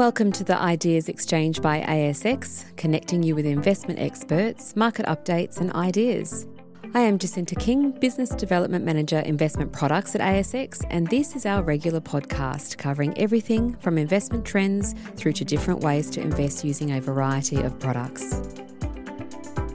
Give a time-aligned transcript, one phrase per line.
[0.00, 5.70] Welcome to the Ideas Exchange by ASX, connecting you with investment experts, market updates, and
[5.74, 6.46] ideas.
[6.94, 11.62] I am Jacinta King, Business Development Manager, Investment Products at ASX, and this is our
[11.62, 17.00] regular podcast covering everything from investment trends through to different ways to invest using a
[17.02, 18.40] variety of products.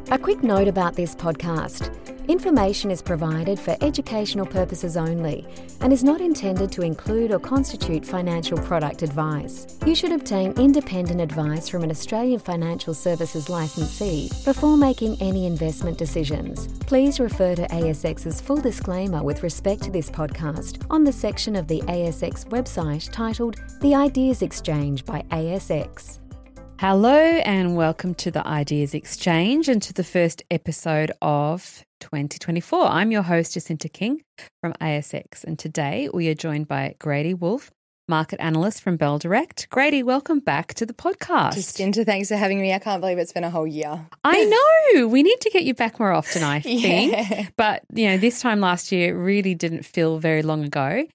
[0.09, 2.14] A quick note about this podcast.
[2.27, 5.45] Information is provided for educational purposes only
[5.81, 9.77] and is not intended to include or constitute financial product advice.
[9.85, 15.99] You should obtain independent advice from an Australian financial services licensee before making any investment
[15.99, 16.67] decisions.
[16.87, 21.67] Please refer to ASX's full disclaimer with respect to this podcast on the section of
[21.67, 26.24] the ASX website titled The Ideas Exchange by ASX.
[26.77, 32.85] Hello, and welcome to the Ideas Exchange and to the first episode of 2024.
[32.85, 34.21] I'm your host, Jacinta King
[34.61, 37.71] from ASX, and today we are joined by Grady Wulff,
[38.09, 39.67] market analyst from Bell Direct.
[39.69, 41.53] Grady, welcome back to the podcast.
[41.53, 42.73] Jacinta, thanks for having me.
[42.73, 44.05] I can't believe it's been a whole year.
[44.25, 44.43] I
[44.95, 45.07] know.
[45.07, 47.13] We need to get you back more often, I think.
[47.13, 47.47] yeah.
[47.57, 51.05] But, you know, this time last year really didn't feel very long ago.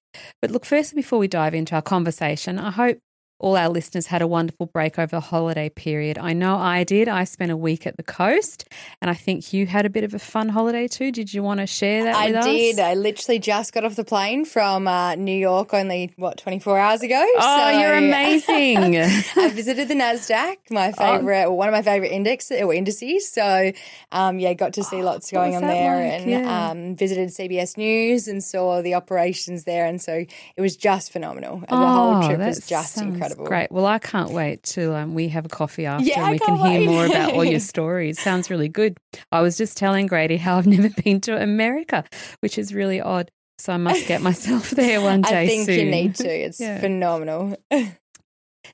[0.41, 2.99] But look, first, before we dive into our conversation, I hope
[3.41, 6.19] all our listeners had a wonderful break over the holiday period.
[6.19, 7.09] I know I did.
[7.09, 8.69] I spent a week at the coast,
[9.01, 11.11] and I think you had a bit of a fun holiday too.
[11.11, 12.79] Did you want to share that I did.
[12.79, 17.03] I literally just got off the plane from uh, New York only, what, 24 hours
[17.03, 17.27] ago?
[17.39, 18.97] Oh, so you're amazing.
[19.37, 21.55] I visited the NASDAQ, my favorite, oh.
[21.55, 23.31] one of my favorite index, or indices.
[23.31, 23.73] So,
[24.13, 26.21] um, yeah, got to see oh, lots going on there like?
[26.21, 26.71] and yeah.
[26.71, 29.87] um, visited CBS News and saw the operations there.
[29.87, 30.13] And so
[30.57, 31.55] it was just phenomenal.
[31.55, 33.49] And oh, the whole trip was just incredible incredible.
[33.49, 33.73] Great.
[33.73, 36.61] Well, I can't wait till um, we have a coffee after yeah, and we can
[36.61, 36.81] wait.
[36.81, 38.21] hear more about all your stories.
[38.21, 38.99] Sounds really good.
[39.33, 42.05] I was just telling Grady how I've never been to America,
[42.41, 43.31] which is really odd.
[43.59, 45.79] So I must get myself there one day I think soon.
[45.79, 46.29] you need to.
[46.29, 46.81] It's yeah.
[46.81, 47.57] phenomenal.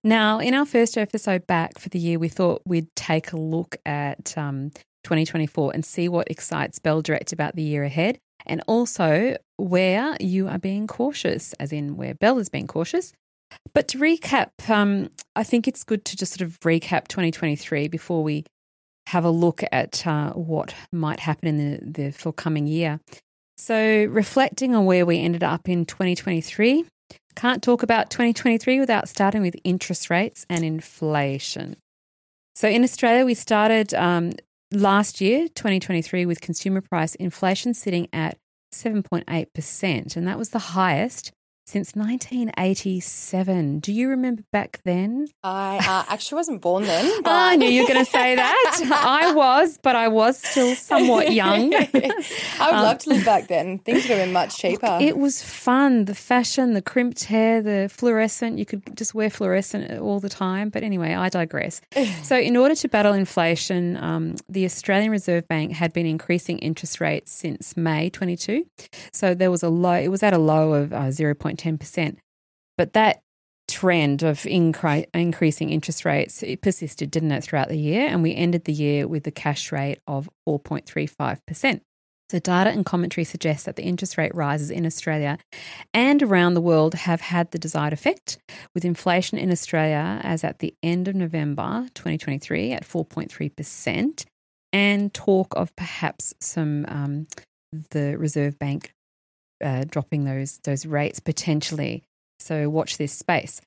[0.05, 3.77] now, in our first episode back for the year, we thought we'd take a look
[3.85, 4.70] at um,
[5.05, 10.48] 2024 and see what excites Bell Direct about the year ahead and also where you
[10.48, 13.13] are being cautious, as in where Bell is being cautious,
[13.74, 18.22] but to recap, um, I think it's good to just sort of recap 2023 before
[18.22, 18.44] we
[19.08, 23.00] have a look at uh, what might happen in the, the forthcoming year.
[23.58, 26.84] So, reflecting on where we ended up in 2023,
[27.36, 31.77] can't talk about 2023 without starting with interest rates and inflation.
[32.55, 34.33] So, in Australia, we started um,
[34.73, 38.36] last year, 2023, with consumer price inflation sitting at
[38.74, 41.33] 7.8%, and that was the highest
[41.67, 43.81] since 1987.
[43.81, 45.27] Do you remember back then?
[45.43, 47.23] I uh, actually wasn't born then.
[47.23, 47.31] But...
[47.33, 48.81] I knew you were going to say that.
[48.93, 51.75] I was, but I was still somewhat young.
[51.75, 53.79] I would um, love to live back then.
[53.79, 54.99] Things would have been much cheaper.
[55.01, 56.05] It was fun.
[56.05, 58.59] The fashion, the crimped hair, the fluorescent.
[58.59, 60.69] You could just wear fluorescent all the time.
[60.69, 61.81] But anyway, I digress.
[62.23, 67.01] so, in order to battle inflation, um, the Australian Reserve Bank had been increasing interest
[67.01, 68.67] rates since May 22.
[69.13, 69.95] So there was a low.
[69.95, 71.35] It was at a low of uh, 0.
[71.56, 72.17] 0.10%.
[72.77, 73.20] But that
[73.68, 78.06] trend of incre- increasing interest rates it persisted, didn't it, throughout the year?
[78.08, 81.80] And we ended the year with the cash rate of 4.35%.
[82.28, 85.39] So, data and commentary suggests that the interest rate rises in Australia
[85.94, 88.38] and around the world have had the desired effect,
[88.74, 94.24] with inflation in Australia as at the end of November 2023 at 4.3%,
[94.73, 97.28] and talk of perhaps some um,
[97.90, 98.92] the Reserve Bank
[99.62, 102.02] uh, dropping those those rates potentially.
[102.39, 103.61] So watch this space.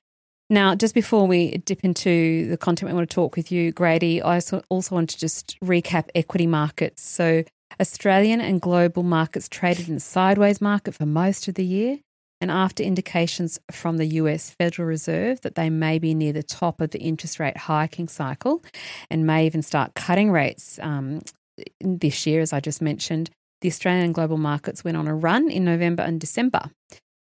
[0.48, 4.20] Now, just before we dip into the content we want to talk with you, Grady,
[4.20, 7.02] I also want to just recap equity markets.
[7.02, 7.44] So
[7.80, 11.98] Australian and global markets traded in a sideways market for most of the year.
[12.40, 16.80] And after indications from the US Federal Reserve that they may be near the top
[16.80, 18.62] of the interest rate hiking cycle
[19.10, 21.20] and may even start cutting rates um,
[21.80, 23.30] this year, as I just mentioned,
[23.60, 26.70] the Australian global markets went on a run in November and December.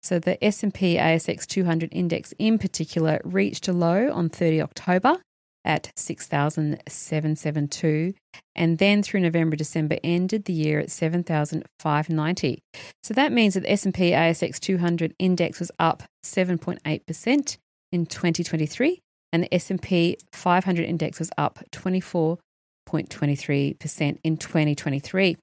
[0.02, 5.18] So the S&P ASX 200 index in particular reached a low on 30 October
[5.64, 8.14] at 6,772
[8.54, 12.62] and then through November December ended the year at 7,590.
[13.02, 17.56] So that means that the S&P ASX 200 index was up 7.8%
[17.92, 19.00] in 2023
[19.32, 25.38] and the S&P 500 index was up 24.23% in 2023.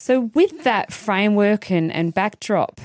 [0.00, 2.80] So, with that framework and, and backdrop,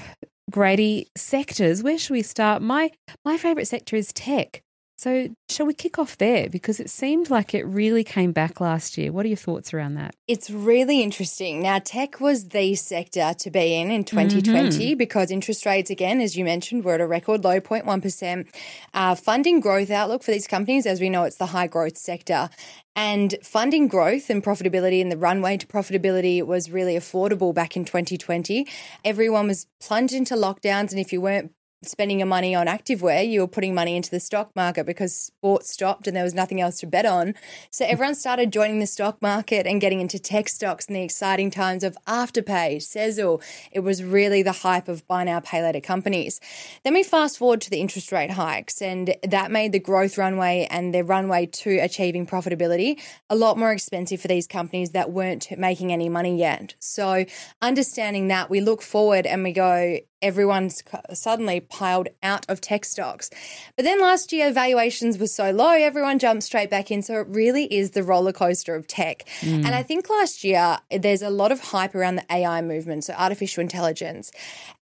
[0.49, 2.61] Grady, sectors, where should we start?
[2.61, 2.91] My
[3.23, 4.62] my favourite sector is tech.
[5.03, 6.49] So, shall we kick off there?
[6.49, 9.11] Because it seemed like it really came back last year.
[9.11, 10.15] What are your thoughts around that?
[10.29, 11.61] It's really interesting.
[11.61, 14.97] Now, tech was the sector to be in in 2020 mm-hmm.
[14.97, 18.47] because interest rates, again, as you mentioned, were at a record low 0.1%.
[18.93, 22.49] Uh, funding growth outlook for these companies, as we know, it's the high growth sector.
[22.95, 27.83] And funding growth and profitability and the runway to profitability was really affordable back in
[27.83, 28.65] 2020.
[29.03, 30.91] Everyone was plunged into lockdowns.
[30.91, 31.51] And if you weren't
[31.85, 35.71] spending your money on activewear, you were putting money into the stock market because sports
[35.71, 37.35] stopped and there was nothing else to bet on.
[37.71, 37.91] So hmm.
[37.91, 41.83] everyone started joining the stock market and getting into tech stocks in the exciting times
[41.83, 43.41] of Afterpay, Sezzle.
[43.71, 46.39] It was really the hype of buy now, pay later companies.
[46.83, 50.67] Then we fast forward to the interest rate hikes, and that made the growth runway
[50.69, 55.47] and the runway to achieving profitability a lot more expensive for these companies that weren't
[55.57, 56.75] making any money yet.
[56.79, 57.25] So
[57.61, 60.81] understanding that, we look forward and we go, everyone's
[61.13, 63.29] suddenly piled out of tech stocks.
[63.75, 67.03] But then last year, valuations were so low, everyone jumped straight back in.
[67.03, 69.25] So it really is the roller coaster of tech.
[69.41, 69.65] Mm.
[69.65, 73.13] And I think last year, there's a lot of hype around the AI movement, so
[73.13, 74.31] artificial intelligence.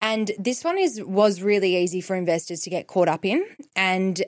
[0.00, 3.44] And this one is was really easy for investors to get caught up in
[3.76, 4.22] and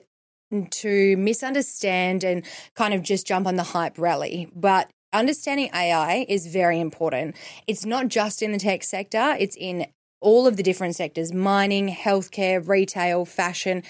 [0.70, 2.44] to misunderstand and
[2.74, 4.48] kind of just jump on the hype rally.
[4.54, 7.36] But understanding AI is very important.
[7.66, 9.86] It's not just in the tech sector, it's in
[10.24, 13.82] all of the different sectors mining, healthcare, retail, fashion,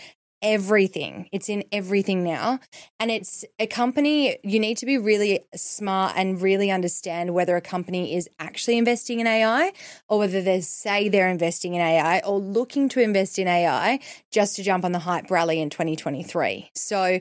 [0.43, 1.27] everything.
[1.33, 2.59] It's in everything now.
[3.01, 7.63] And it's a company, you need to be really smart and really understand whether a
[7.63, 9.73] company is actually investing in AI
[10.09, 14.57] or whether they say they're investing in AI or looking to invest in AI just
[14.57, 16.71] to jump on the hype rally in 2023.
[16.75, 17.21] So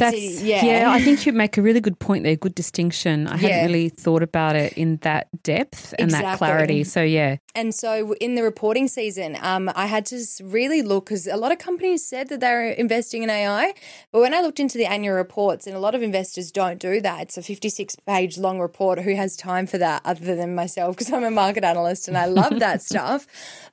[0.00, 0.64] that's, yeah.
[0.64, 3.26] yeah, I think you make a really good point there, good distinction.
[3.26, 3.48] I yeah.
[3.48, 6.30] hadn't really thought about it in that depth and exactly.
[6.30, 6.84] that clarity.
[6.84, 7.36] So, yeah.
[7.54, 11.52] And so in the reporting season, um, I had to really look because a lot
[11.52, 13.72] of companies said that they're investing in AI.
[14.12, 17.00] But when I looked into the annual reports, and a lot of investors don't do
[17.00, 19.00] that, it's a 56 page long report.
[19.00, 20.96] Who has time for that other than myself?
[20.96, 23.26] Because I'm a market analyst and I love that stuff.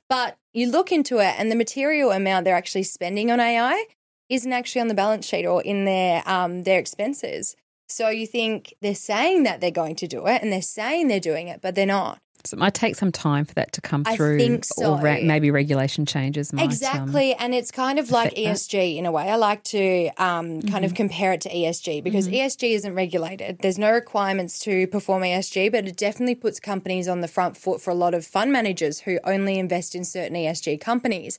[0.08, 3.84] But you look into it, and the material amount they're actually spending on AI
[4.34, 7.56] isn't actually on the balance sheet or in their um, their expenses.
[7.86, 11.20] So you think they're saying that they're going to do it and they're saying they're
[11.20, 12.18] doing it, but they're not.
[12.46, 14.34] So it might take some time for that to come through.
[14.34, 14.96] I think so.
[14.96, 16.64] Or re- maybe regulation changes might.
[16.64, 17.32] Um, exactly.
[17.32, 18.98] Um, and it's kind of like ESG that.
[18.98, 19.30] in a way.
[19.30, 20.84] I like to um, kind mm-hmm.
[20.84, 22.36] of compare it to ESG because mm-hmm.
[22.36, 23.60] ESG isn't regulated.
[23.60, 27.80] There's no requirements to perform ESG, but it definitely puts companies on the front foot
[27.80, 31.38] for a lot of fund managers who only invest in certain ESG companies.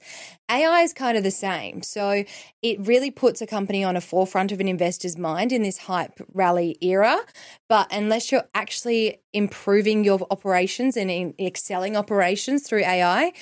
[0.49, 1.81] AI is kind of the same.
[1.81, 2.23] So
[2.61, 6.19] it really puts a company on a forefront of an investor's mind in this hype
[6.33, 7.19] rally era.
[7.67, 13.33] But unless you're actually improving your operations and excelling operations through AI,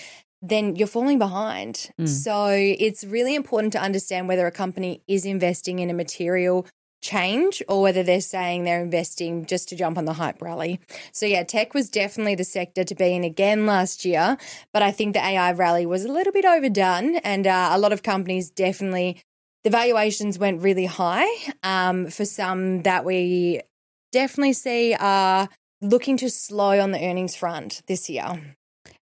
[0.41, 1.91] then you're falling behind.
[1.99, 2.07] Mm.
[2.07, 6.67] So it's really important to understand whether a company is investing in a material
[7.03, 10.79] change or whether they're saying they're investing just to jump on the hype rally.
[11.11, 14.37] So, yeah, tech was definitely the sector to be in again last year,
[14.73, 17.93] but I think the AI rally was a little bit overdone, and uh, a lot
[17.93, 19.21] of companies definitely.
[19.63, 21.27] The valuations went really high
[21.61, 23.61] um, for some that we
[24.11, 25.47] definitely see are
[25.81, 28.55] looking to slow on the earnings front this year.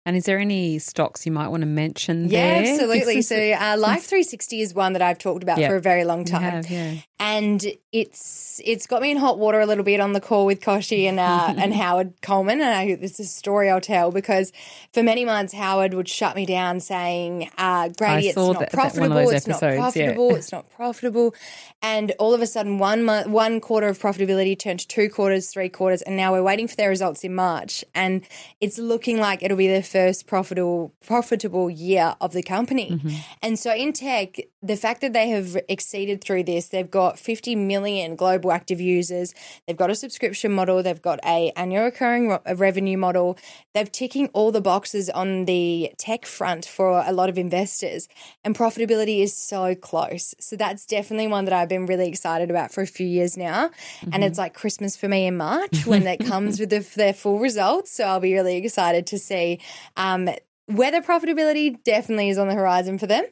[0.04, 2.72] And is there any stocks you might want to mention yeah, there?
[2.72, 3.22] absolutely.
[3.22, 5.70] So, uh, Life 360 is one that I've talked about yep.
[5.70, 6.42] for a very long time.
[6.42, 6.94] Have, yeah.
[7.20, 10.60] And it's it's got me in hot water a little bit on the call with
[10.60, 12.60] Kochie and uh, and Howard Coleman.
[12.60, 14.52] And I, this is a story I'll tell because
[14.92, 19.28] for many months, Howard would shut me down saying, uh, Grady, it's not that, profitable.
[19.28, 20.30] That it's not profitable.
[20.30, 20.36] Yeah.
[20.36, 21.34] It's not profitable.
[21.80, 25.50] And all of a sudden, one, month, one quarter of profitability turned to two quarters,
[25.50, 26.02] three quarters.
[26.02, 27.84] And now we're waiting for their results in March.
[27.94, 28.24] And
[28.60, 32.92] it's looking like it'll be the first profitable profitable year of the company.
[32.92, 33.08] Mm-hmm.
[33.42, 37.56] And so in tech, the fact that they have exceeded through this, they've got 50
[37.56, 39.34] million global active users,
[39.66, 43.36] they've got a subscription model, they've got a annual recurring revenue model,
[43.74, 48.08] they've ticking all the boxes on the tech front for a lot of investors,
[48.44, 50.34] and profitability is so close.
[50.40, 53.68] So that's definitely one that I've been really excited about for a few years now,
[53.68, 54.10] mm-hmm.
[54.12, 57.38] and it's like Christmas for me in March when that comes with the, their full
[57.38, 57.92] results.
[57.92, 59.60] So I'll be really excited to see
[59.96, 60.28] um,
[60.66, 63.24] whether profitability definitely is on the horizon for them.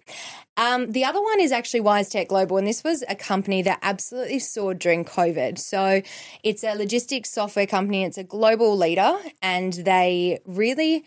[0.56, 4.40] Um, the other one is actually WiseTech Global, and this was a company that absolutely
[4.40, 5.58] soared during COVID.
[5.58, 6.02] So
[6.42, 11.06] it's a logistics software company, it's a global leader, and they really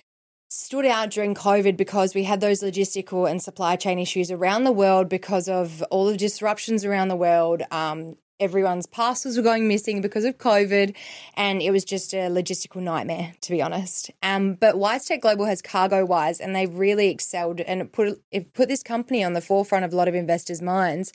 [0.50, 4.72] stood out during COVID because we had those logistical and supply chain issues around the
[4.72, 7.64] world because of all the disruptions around the world.
[7.72, 10.96] Um, everyone's parcels were going missing because of COVID,
[11.36, 14.12] and it was just a logistical nightmare, to be honest.
[14.22, 18.84] Um, but WiseTech Global has CargoWise, and they've really excelled and put it put this
[18.84, 21.13] company on the forefront of a lot of investors' minds.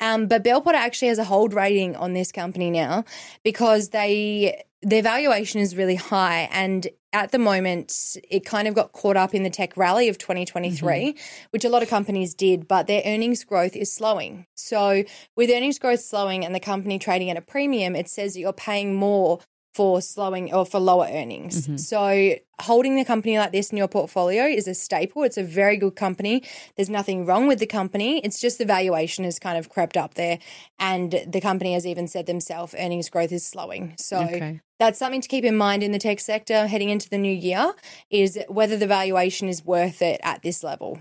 [0.00, 3.04] Um, but Bell Potter actually has a hold rating on this company now
[3.42, 8.92] because they their valuation is really high and at the moment it kind of got
[8.92, 11.46] caught up in the tech rally of 2023 mm-hmm.
[11.50, 15.04] which a lot of companies did but their earnings growth is slowing so
[15.36, 18.52] with earnings growth slowing and the company trading at a premium it says that you're
[18.52, 19.38] paying more
[19.74, 21.62] for slowing or for lower earnings.
[21.62, 21.76] Mm-hmm.
[21.78, 25.24] So holding the company like this in your portfolio is a staple.
[25.24, 26.44] It's a very good company.
[26.76, 28.20] There's nothing wrong with the company.
[28.24, 30.38] It's just the valuation has kind of crept up there
[30.78, 33.94] and the company has even said themselves earnings growth is slowing.
[33.98, 34.60] So okay.
[34.78, 37.72] that's something to keep in mind in the tech sector heading into the new year
[38.10, 41.00] is whether the valuation is worth it at this level.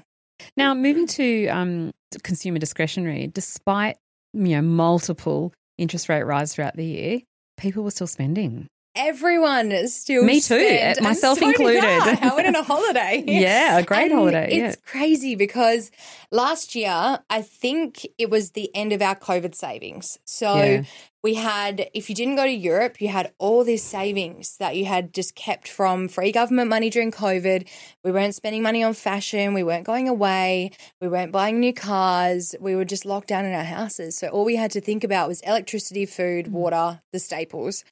[0.58, 1.92] Now, moving to um,
[2.24, 3.98] consumer discretionary, despite
[4.34, 7.20] you know multiple interest rate rise throughout the year,
[7.64, 8.68] people were still spending.
[8.96, 11.84] Everyone is still me too, spent, eh, myself so included.
[11.84, 12.30] I.
[12.30, 13.24] I went on a holiday.
[13.26, 14.50] yeah, a great and holiday.
[14.52, 14.92] It's yeah.
[14.92, 15.90] crazy because
[16.30, 20.20] last year I think it was the end of our COVID savings.
[20.26, 20.84] So yeah
[21.24, 24.84] we had, if you didn't go to Europe, you had all these savings that you
[24.86, 27.66] had just kept from free government money during COVID.
[28.04, 29.54] We weren't spending money on fashion.
[29.54, 30.72] We weren't going away.
[31.00, 32.56] We weren't buying new cars.
[32.60, 34.18] We were just locked down in our houses.
[34.18, 36.52] So all we had to think about was electricity, food, mm.
[36.52, 37.86] water, the staples.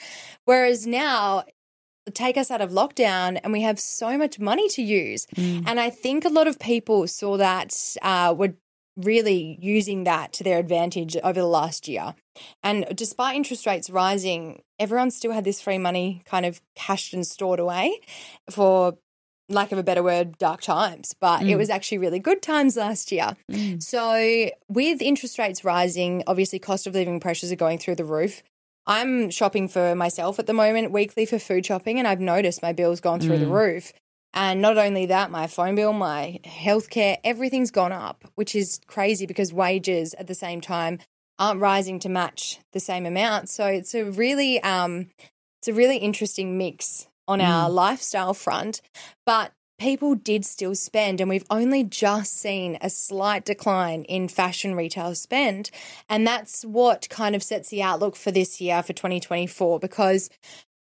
[0.43, 1.45] Whereas now,
[2.13, 5.25] take us out of lockdown and we have so much money to use.
[5.37, 5.63] Mm.
[5.67, 8.55] And I think a lot of people saw that, uh, were
[8.97, 12.13] really using that to their advantage over the last year.
[12.63, 17.25] And despite interest rates rising, everyone still had this free money kind of cashed and
[17.25, 17.99] stored away
[18.49, 18.97] for
[19.49, 21.49] lack of a better word, dark times, but mm.
[21.49, 23.35] it was actually really good times last year.
[23.51, 23.81] Mm.
[23.83, 28.43] So, with interest rates rising, obviously cost of living pressures are going through the roof.
[28.87, 32.73] I'm shopping for myself at the moment weekly for food shopping, and I've noticed my
[32.73, 33.41] bill's gone through mm.
[33.41, 33.93] the roof.
[34.33, 39.25] And not only that, my phone bill, my healthcare, everything's gone up, which is crazy
[39.25, 40.99] because wages at the same time
[41.41, 43.49] aren't rising to match the same amount.
[43.49, 45.07] So it's a really um
[45.59, 47.47] it's a really interesting mix on mm.
[47.47, 48.81] our lifestyle front,
[49.25, 54.75] but people did still spend and we've only just seen a slight decline in fashion
[54.75, 55.71] retail spend
[56.07, 60.29] and that's what kind of sets the outlook for this year for 2024 because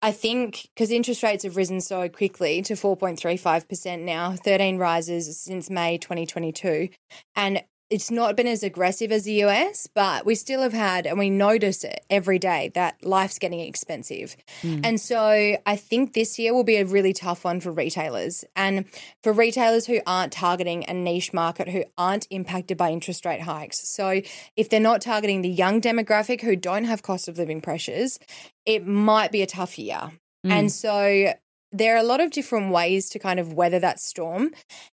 [0.03, 5.69] I think because interest rates have risen so quickly to 4.35% now, 13 rises since
[5.69, 6.89] May 2022.
[7.37, 11.19] And it's not been as aggressive as the US, but we still have had, and
[11.19, 14.37] we notice it every day that life's getting expensive.
[14.63, 14.81] Mm.
[14.85, 18.45] And so I think this year will be a really tough one for retailers.
[18.55, 18.85] And
[19.23, 23.89] for retailers who aren't targeting a niche market, who aren't impacted by interest rate hikes.
[23.89, 24.23] So
[24.57, 28.21] if they're not targeting the young demographic who don't have cost of living pressures,
[28.65, 30.13] it might be a tough year.
[30.47, 30.51] Mm.
[30.51, 31.33] And so
[31.73, 34.51] there are a lot of different ways to kind of weather that storm.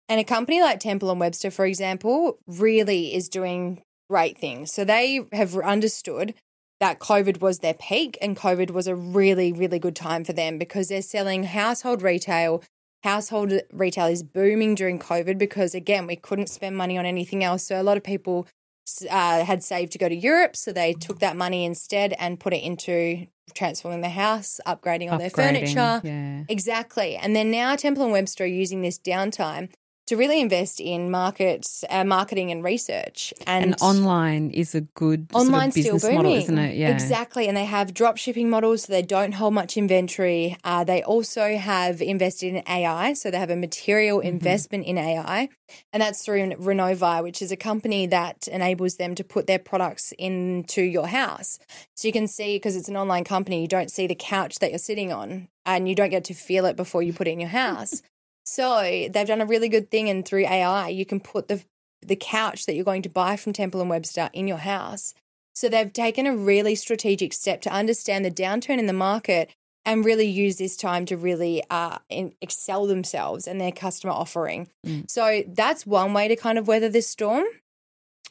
[0.10, 4.72] And a company like Temple and Webster, for example, really is doing great things.
[4.72, 6.34] So they have understood
[6.80, 10.58] that COVID was their peak and COVID was a really, really good time for them
[10.58, 12.64] because they're selling household retail.
[13.04, 17.64] Household retail is booming during COVID because, again, we couldn't spend money on anything else.
[17.64, 18.48] So a lot of people
[19.10, 20.56] uh, had saved to go to Europe.
[20.56, 25.20] So they took that money instead and put it into transforming the house, upgrading all
[25.20, 26.02] their furniture.
[26.04, 26.44] Yeah.
[26.50, 27.16] Exactly.
[27.16, 29.72] And then now Temple and Webster are using this downtime
[30.08, 33.34] to really invest in markets, uh, marketing and research.
[33.48, 36.24] And, and online is a good online sort of business still booming.
[36.24, 36.76] model, isn't it?
[36.76, 37.48] Yeah, exactly.
[37.48, 40.58] And they have drop shipping models, so they don't hold much inventory.
[40.64, 44.28] Uh, they also have invested in AI, so they have a material mm-hmm.
[44.28, 45.48] investment in AI,
[45.94, 50.14] and that's through Renovai, which is a company that enables them to put their products
[50.20, 51.60] into your house.
[51.96, 54.72] So you can see because it's an online company, you don't see the couch that
[54.72, 57.40] you're sitting on, and you don't get to feel it before you put it in
[57.40, 58.02] your house.
[58.44, 61.64] So they've done a really good thing, and through AI, you can put the
[62.02, 65.14] the couch that you're going to buy from Temple and Webster in your house.
[65.56, 69.52] So they've taken a really strategic step to understand the downturn in the market
[69.86, 74.70] and really use this time to really uh, excel themselves and their customer offering.
[74.86, 75.10] Mm.
[75.10, 77.46] So that's one way to kind of weather this storm.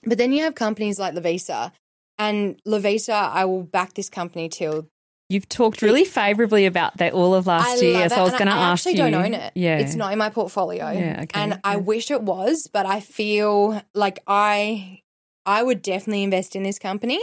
[0.05, 1.73] But then you have companies like Lovisa,
[2.19, 4.89] and Lovisa, I will back this company till
[5.33, 8.47] You've talked really favorably about that all of last I year, so I was going
[8.47, 8.91] to ask you.
[8.91, 9.53] I actually don't own it.
[9.55, 10.91] Yeah, it's not in my portfolio.
[10.91, 11.41] Yeah, okay.
[11.41, 11.61] And yeah.
[11.65, 15.01] I wish it was, but I feel like I,
[15.47, 17.19] I would definitely invest in this company.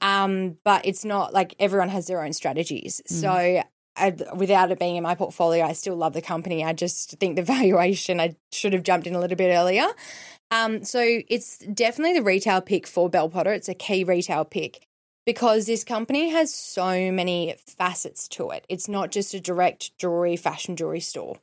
[0.00, 3.02] Um, but it's not like everyone has their own strategies.
[3.10, 3.20] Mm.
[3.20, 3.62] So
[3.96, 6.64] I, without it being in my portfolio, I still love the company.
[6.64, 9.88] I just think the valuation, I should have jumped in a little bit earlier.
[10.52, 13.52] Um, so it's definitely the retail pick for Bell Potter.
[13.52, 14.86] It's a key retail pick
[15.30, 18.66] because this company has so many facets to it.
[18.68, 21.36] It's not just a direct jewelry, fashion jewelry store.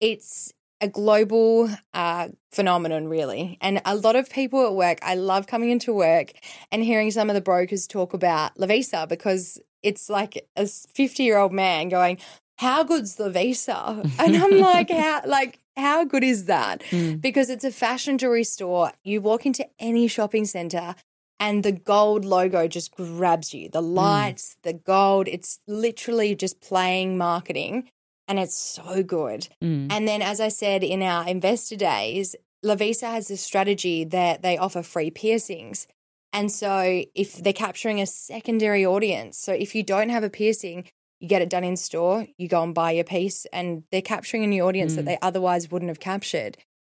[0.00, 3.58] It's a global uh, phenomenon, really.
[3.60, 6.32] And a lot of people at work, I love coming into work
[6.72, 11.36] and hearing some of the brokers talk about Lovisa because it's like a 50 year
[11.36, 12.16] old man going,
[12.56, 14.10] How good's Lovisa?
[14.18, 16.80] And I'm like, How, like, how good is that?
[16.84, 17.20] Mm.
[17.20, 18.92] Because it's a fashion jewelry store.
[19.02, 20.94] You walk into any shopping center
[21.40, 23.68] and the gold logo just grabs you.
[23.68, 27.90] The lights, the gold, it's literally just playing marketing
[28.28, 29.48] and it's so good.
[29.62, 29.88] Mm.
[29.90, 34.56] And then, as I said in our investor days, Lovisa has a strategy that they
[34.56, 35.86] offer free piercings.
[36.32, 40.88] And so, if they're capturing a secondary audience, so if you don't have a piercing,
[41.20, 44.42] you get it done in store, you go and buy your piece, and they're capturing
[44.42, 45.06] a new audience that Mm.
[45.06, 46.56] they otherwise wouldn't have captured.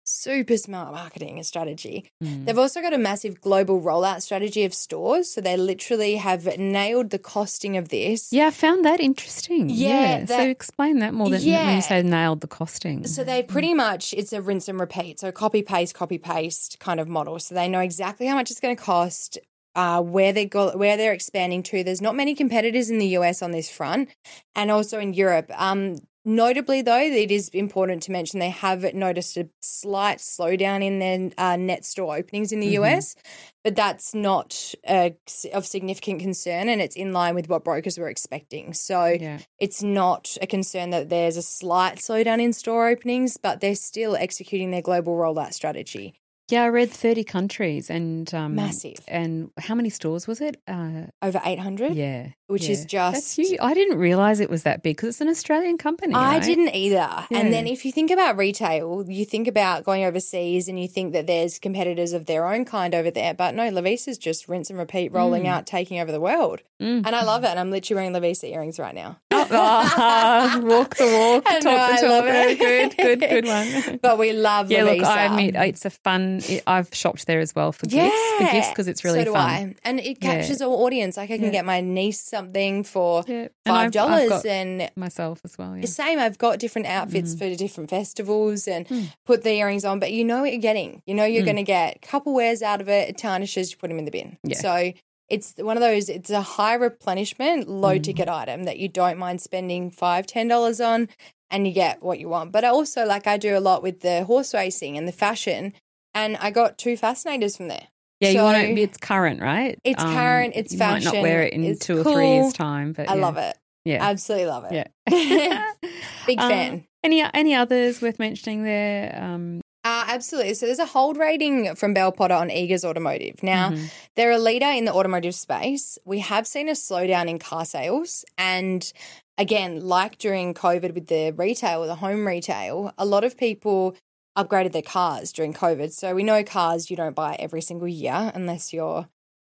[0.10, 2.10] Super smart marketing strategy.
[2.24, 2.46] Mm.
[2.46, 5.34] They've also got a massive global rollout strategy of stores.
[5.34, 8.32] So they literally have nailed the costing of this.
[8.32, 9.70] Yeah, I found that interesting.
[9.70, 13.06] Yeah, so that- explain that more than when you say nailed the costing.
[13.06, 15.20] So they pretty much it's a rinse and repeat.
[15.20, 17.38] So copy paste, copy paste kind of model.
[17.40, 19.38] So they know exactly how much it's going to cost,
[19.76, 21.84] uh, where they go, where they're expanding to.
[21.84, 24.08] There's not many competitors in the US on this front,
[24.56, 25.52] and also in Europe.
[25.54, 31.00] Um, notably, though, it is important to mention they have noticed a slight slowdown in
[31.00, 32.74] their uh, net store openings in the Mhm.
[32.84, 33.16] US,
[33.64, 35.10] but that's not uh,
[35.54, 38.74] of significant concern, and it's in line with what brokers were expecting.
[38.74, 39.40] So yeah.
[39.60, 44.16] it's not a concern that there's a slight slowdown in store openings, but they're still
[44.16, 46.14] executing their global rollout strategy.
[46.50, 49.00] Yeah, I read 30 countries and um, Massive.
[49.08, 50.56] And how many stores was it?
[50.66, 52.30] Uh, Over 800, yeah.
[52.48, 52.72] Which yeah.
[52.72, 53.40] is just.
[53.60, 56.14] I didn't realize it was that big because it's an Australian company.
[56.14, 56.44] I right?
[56.44, 56.96] didn't either.
[57.30, 57.40] Yeah.
[57.40, 61.12] And then if you think about retail, you think about going overseas and you think
[61.12, 63.34] that there's competitors of their own kind over there.
[63.34, 65.48] But no, Lovisa's just rinse and repeat, rolling Mm.
[65.50, 66.62] out, taking over the world.
[66.82, 67.04] Mm.
[67.06, 67.48] And I love it.
[67.48, 69.18] And I'm literally wearing Levisa earrings right now.
[69.50, 72.58] Ah, walk the walk, talk I the talk.
[72.60, 73.46] Good, good, good
[73.92, 74.00] one.
[74.02, 76.42] But we love Yeah, look, I admit it's a fun.
[76.66, 79.50] I've shopped there as well for gifts, for gifts because it's really so do fun.
[79.50, 79.76] I.
[79.86, 80.36] And it Yeah.
[80.36, 81.16] captures all audience.
[81.18, 81.52] Like I can Yeah.
[81.52, 83.92] get my niece something for Yeah, five I've- I've
[84.30, 85.76] dollars, and myself as well.
[85.76, 85.82] Yeah.
[85.82, 86.20] the same.
[86.20, 87.38] I've got different outfits Mm.
[87.40, 89.12] for different festivals, and Mm.
[89.26, 90.00] put the earrings on.
[90.00, 91.02] But you know what you're getting.
[91.06, 91.52] You know you're Mm.
[91.52, 93.10] going to get a couple wears out of it.
[93.10, 93.72] It tarnishes.
[93.72, 94.38] You put them in the bin.
[94.44, 94.58] Yeah.
[94.58, 94.94] So.
[95.30, 96.08] It's one of those.
[96.08, 98.04] It's a high replenishment, low Mm.
[98.04, 101.10] ticket item that you don't mind spending five, ten dollars on,
[101.52, 102.54] and you get what you want.
[102.54, 105.74] But I also like I do a lot with the horse racing and the fashion,
[106.14, 107.88] and I got two fascinators from there.
[108.20, 108.82] Yeah, you want to.
[108.82, 109.80] It's current, right?
[109.84, 112.46] It's current, it's you Might not fashion, wear it in it's two or three years'
[112.46, 112.52] cool.
[112.54, 113.22] time, but I yeah.
[113.22, 113.56] love it.
[113.86, 114.92] Yeah, Absolutely love it.
[115.10, 115.72] yeah.
[116.28, 116.86] Big Uh, fan.
[117.04, 119.18] Any any others worth mentioning there?
[119.22, 120.54] Um, Uh, absolutely.
[120.56, 123.42] So there's a hold rating from Bell Potter on Eagers Automotive.
[123.44, 123.90] Now, mhm.
[124.18, 125.98] they're a leader in the automotive space.
[126.04, 128.26] We have seen a slowdown in car sales.
[128.38, 128.92] And
[129.38, 133.96] again, like during COVID with the retail, the home retail, a lot of people
[134.38, 135.92] upgraded their cars during COVID.
[135.92, 139.08] So we know cars you don't buy every single year unless you're,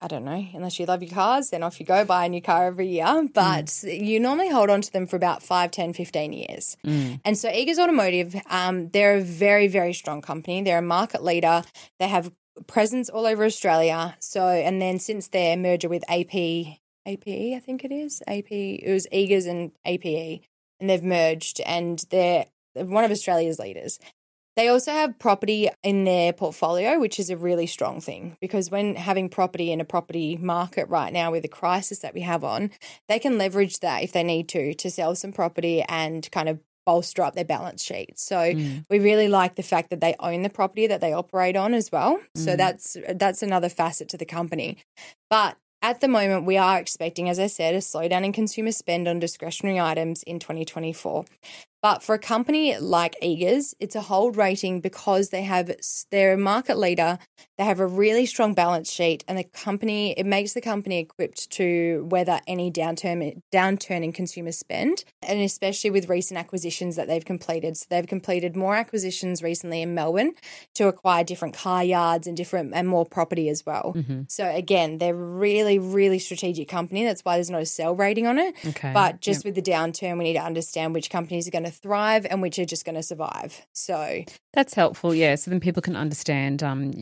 [0.01, 2.41] I don't know, unless you love your cars, then off you go buy a new
[2.41, 3.27] car every year.
[3.33, 6.77] But you normally hold on to them for about 5, 10, 15 years.
[6.85, 7.19] Mm.
[7.25, 10.61] And so Eagers Automotive, um, they're a very, very strong company.
[10.61, 11.63] They're a market leader.
[11.99, 12.31] They have
[12.67, 14.15] presence all over Australia.
[14.19, 16.35] So, and then since their merger with AP,
[17.05, 20.41] APE, I think it is AP, it was Eagers and APE,
[20.79, 23.99] and they've merged, and they're one of Australia's leaders.
[24.59, 28.95] They also have property in their portfolio, which is a really strong thing because when
[28.95, 32.71] having property in a property market right now with the crisis that we have on,
[33.07, 36.59] they can leverage that if they need to to sell some property and kind of
[36.85, 38.19] bolster up their balance sheet.
[38.19, 38.83] So Mm.
[38.89, 41.89] we really like the fact that they own the property that they operate on as
[41.89, 42.19] well.
[42.35, 42.57] So Mm.
[42.57, 44.75] that's that's another facet to the company.
[45.29, 49.07] But at the moment, we are expecting, as I said, a slowdown in consumer spend
[49.07, 51.23] on discretionary items in 2024.
[51.81, 55.71] But for a company like Eagers, it's a hold rating because they have
[56.11, 57.17] they're a market leader.
[57.57, 61.49] They have a really strong balance sheet, and the company it makes the company equipped
[61.51, 67.23] to weather any downturn downturn in consumer spend, and especially with recent acquisitions that they've
[67.25, 67.77] completed.
[67.77, 70.33] So they've completed more acquisitions recently in Melbourne
[70.75, 73.93] to acquire different car yards and different and more property as well.
[73.95, 74.29] Mhm.
[74.29, 77.03] So again, they're really, really strategic company.
[77.05, 78.53] That's why there's no sell rating on it.
[78.65, 79.45] Okay, But just Yep.
[79.45, 82.59] with the downturn, we need to understand which companies are going to thrive and which
[82.59, 83.65] are just going to survive.
[83.73, 85.13] So that's helpful.
[85.13, 86.93] Yeah, so then people can understand um,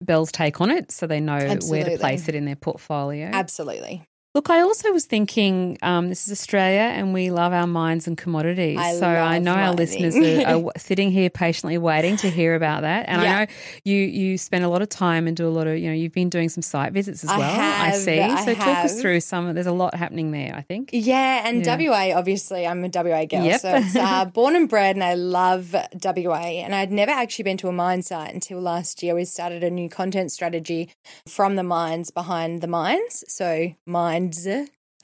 [0.00, 3.30] Bell's take on it, so they know where to place it in their portfolio.
[3.32, 4.04] absolutely.
[4.38, 8.16] Look, I also was thinking um, this is Australia and we love our mines and
[8.16, 8.78] commodities.
[8.78, 12.82] I so I know our listeners are, are sitting here patiently waiting to hear about
[12.82, 13.08] that.
[13.08, 13.36] And Yeah.
[13.36, 13.50] I know
[13.82, 16.12] you you spend a lot of time and do a lot of, you know, you've
[16.12, 17.40] been doing some site visits as well.
[17.40, 18.20] I have, see.
[18.20, 20.90] I so talk us through some, there's a lot happening there, I think.
[20.92, 21.76] Yeah, and Yeah.
[21.76, 23.42] WA, obviously, I'm a WA girl.
[23.42, 23.60] Yep.
[23.60, 26.62] So it's uh, born and bred, and I love WA.
[26.62, 29.16] And I'd never actually been to a mine site until last year.
[29.16, 30.90] We started a new content strategy
[31.26, 33.24] from the mines behind the mines.
[33.26, 34.27] So, mines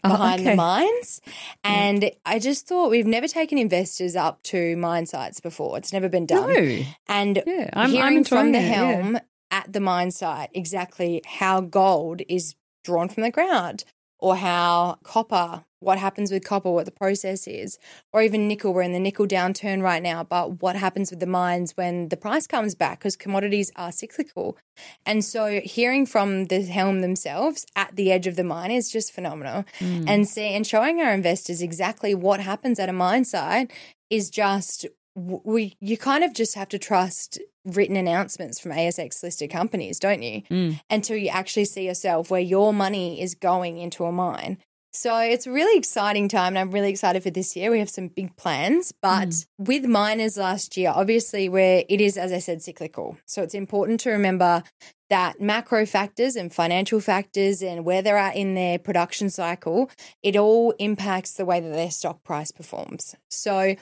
[0.07, 0.51] Oh, behind okay.
[0.51, 1.21] the mines.
[1.65, 5.79] And I just thought we've never taken investors up to mine sites before.
[5.79, 6.53] It's never been done.
[6.53, 6.83] No.
[7.09, 8.93] And Yeah, I'm- I'm hearing from enjoying the it, yeah.
[9.01, 9.19] helm
[9.51, 13.85] at the mine site exactly how gold is drawn from the ground
[14.19, 17.79] or how copper, what happens with copper, what the process is,
[18.13, 18.73] or even nickel.
[18.73, 22.17] We're in the nickel downturn right now, but what happens with the mines when the
[22.17, 24.57] price comes back because commodities are cyclical.
[25.05, 29.13] And so hearing from the helm themselves at the edge of the mine is just
[29.13, 29.65] phenomenal.
[29.79, 30.09] Mm.
[30.09, 33.73] And see and showing our investors exactly what happens at a mine site
[34.11, 39.51] is just we you kind of just have to trust written announcements from ASX listed
[39.51, 40.43] companies, don't you?
[40.43, 40.81] Mm.
[40.91, 44.59] Until you actually see yourself where your money is going into a mine.
[44.97, 47.73] So it's a really exciting time, and I'm really excited for this year.
[47.73, 49.47] We have some big plans, but Mm.
[49.59, 53.19] with miners last year, obviously, where it is, as I said, cyclical.
[53.27, 54.63] So it's important to remember
[55.11, 59.91] that macro factors and financial factors and where they're at in their production cycle,
[60.23, 63.17] it all impacts the way that their stock price performs.
[63.29, 63.75] So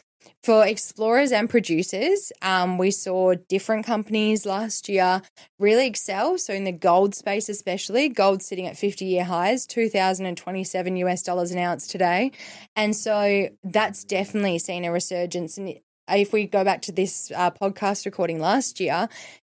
[0.42, 5.22] for explorers and producers, um, we saw different companies last year
[5.58, 6.36] really excel.
[6.38, 11.50] So in the gold space, especially, gold sitting at 50 year highs, 2027 US dollars
[11.52, 12.32] an ounce today.
[12.76, 15.58] And so that's definitely seen a resurgence.
[15.58, 15.74] And
[16.10, 19.08] if we go back to this uh, podcast recording last year,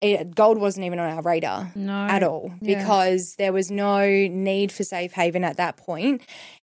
[0.02, 1.94] it, gold wasn't even on our radar No.
[2.06, 2.78] at all Yeah.
[2.80, 6.22] because there was no need for safe haven at that point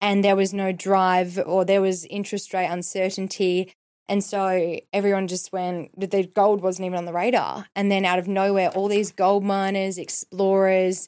[0.01, 3.71] and there was no drive or there was interest rate uncertainty
[4.09, 8.19] and so everyone just went the gold wasn't even on the radar and then out
[8.19, 11.07] of nowhere all these gold miners explorers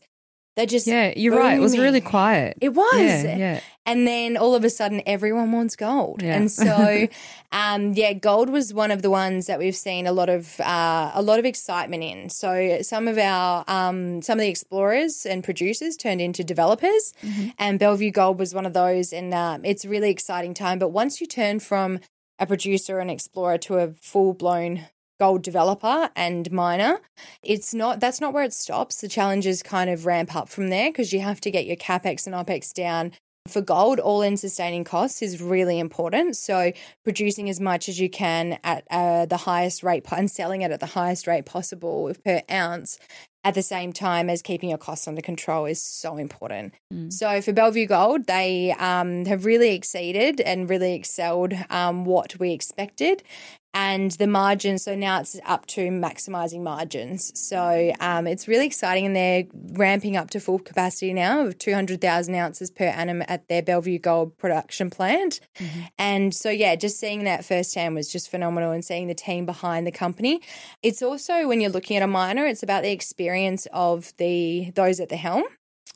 [0.55, 1.57] they just Yeah, you're right.
[1.57, 2.59] It was really quiet.
[2.61, 3.59] it was Yeah, yeah.
[3.87, 6.21] and then all of a sudden, everyone wants gold.
[6.21, 6.35] Yeah.
[6.35, 7.07] And so,
[7.51, 11.09] um, yeah, gold was one of the ones that we've seen a lot of uh,
[11.15, 12.29] a lot of excitement in.
[12.29, 17.49] So some of our um, some of the explorers and producers turned into developers, Mm-hmm.
[17.57, 19.11] and Bellevue Gold was one of those.
[19.11, 20.77] And um, it's a really exciting time.
[20.77, 21.99] But once you turn from
[22.43, 24.87] a producer and explorer to a full blown
[25.19, 26.99] gold developer and miner.
[27.43, 29.01] It's not that's not where it stops.
[29.01, 32.27] The challenges kind of ramp up from there because you have to get your capex
[32.27, 33.13] and opex down
[33.47, 36.37] for gold, all in sustaining costs is really important.
[36.37, 36.71] So,
[37.03, 40.79] producing as much as you can at uh, the highest rate and selling it at
[40.79, 42.97] the highest rate possible per ounce
[43.43, 46.73] at the same time as keeping your costs under control is so important.
[47.11, 52.51] So, for Bellevue Gold, they um, have really exceeded and really excelled um, what we
[52.51, 53.23] expected.
[53.75, 57.31] And the margins, so now it's up to maximizing margins.
[57.33, 62.35] So um, it's really exciting, and they're ramping up to full capacity now of 200,000
[62.35, 65.39] ounces per annum at their Bellevue Gold production plant.
[65.97, 69.87] And so, yeah, just seeing that firsthand was just phenomenal and seeing the team behind
[69.87, 70.41] the company.
[70.83, 73.32] It's also, when you're looking at a miner, it's about the experience
[73.71, 75.43] of the those at the helm.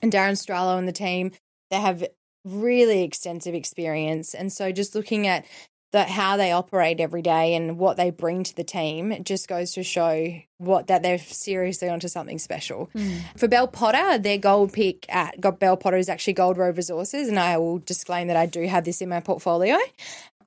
[0.02, 1.32] And Darren Stralow and the team,
[1.72, 2.06] they have
[2.46, 4.34] really extensive experience.
[4.34, 5.46] And so just looking at
[5.94, 9.48] that how they operate every day and what they bring to the team it just
[9.48, 12.90] goes to show what that they're seriously onto something special.
[12.94, 13.20] Hmm.
[13.38, 17.40] For Bell Potter, their gold pick at Bell Potter is actually Gold Road Resources, and
[17.40, 19.78] I will disclaim that I do have this in my portfolio.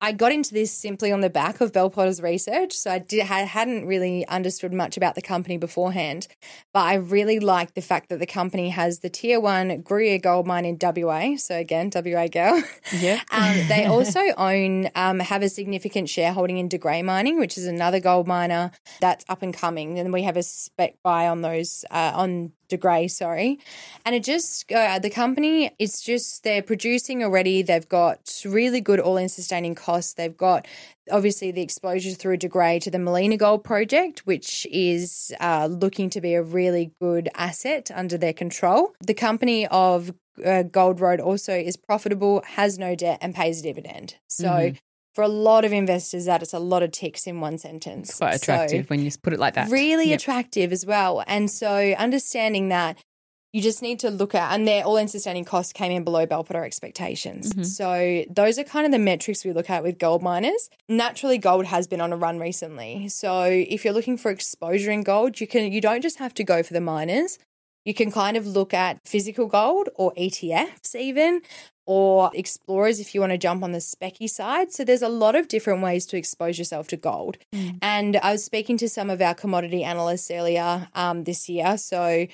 [0.03, 3.21] I got into this simply on the back of Bell Potter's research, so I did
[3.21, 6.27] I hadn't really understood much about the company beforehand,
[6.73, 10.47] but I really like the fact that the company has the tier one Gruyere gold
[10.47, 11.37] mine in WA.
[11.37, 12.63] So again, WA girl.
[12.93, 13.21] Yeah.
[13.33, 17.67] Um, they also own, um, have a significant shareholding in De Grey Mining, which is
[17.67, 19.99] another gold miner that's up and coming.
[19.99, 23.59] And we have a spec buy on those, uh, on De Grey, sorry.
[24.07, 27.63] And it just, uh, the company, it's just, they're producing already.
[27.63, 30.15] They've got really good all in sustaining costs.
[30.15, 30.67] They've got
[31.11, 36.09] obviously the exposure through De Grey to the Mallina Gold project, which is uh, looking
[36.11, 38.95] to be a really good asset under their control.
[39.01, 43.63] The company of uh, Gold Road also is profitable, has no debt, and pays a
[43.63, 44.17] dividend.
[44.27, 44.49] So.
[44.49, 44.77] Mm-hmm.
[45.21, 48.15] For a lot of investors, that is a lot of ticks in one sentence.
[48.17, 49.71] Quite So- attractive when you put it like that.
[49.71, 50.19] really Yep.
[50.21, 51.23] attractive as well.
[51.27, 52.97] And so understanding that
[53.53, 56.25] you just need to look at, and their all in sustaining costs came in below
[56.25, 57.51] Bell Potter expectations.
[57.53, 57.65] Mm-hmm.
[57.65, 60.71] So those are kind of the metrics we look at with gold miners.
[60.89, 63.09] Naturally, gold has been on a run recently.
[63.11, 66.45] So if you're looking for exposure in gold, you can you don't just have to
[66.45, 67.39] go for the miners.
[67.85, 71.43] You can kind of look at physical gold or ETFs, even,
[71.87, 74.73] or explorers if you want to jump on the specky side.
[74.73, 77.39] So there's a lot of different ways to expose yourself to gold.
[77.55, 77.79] Mm.
[77.83, 81.77] And I was speaking to some of our commodity analysts earlier um, this year.
[81.79, 82.27] So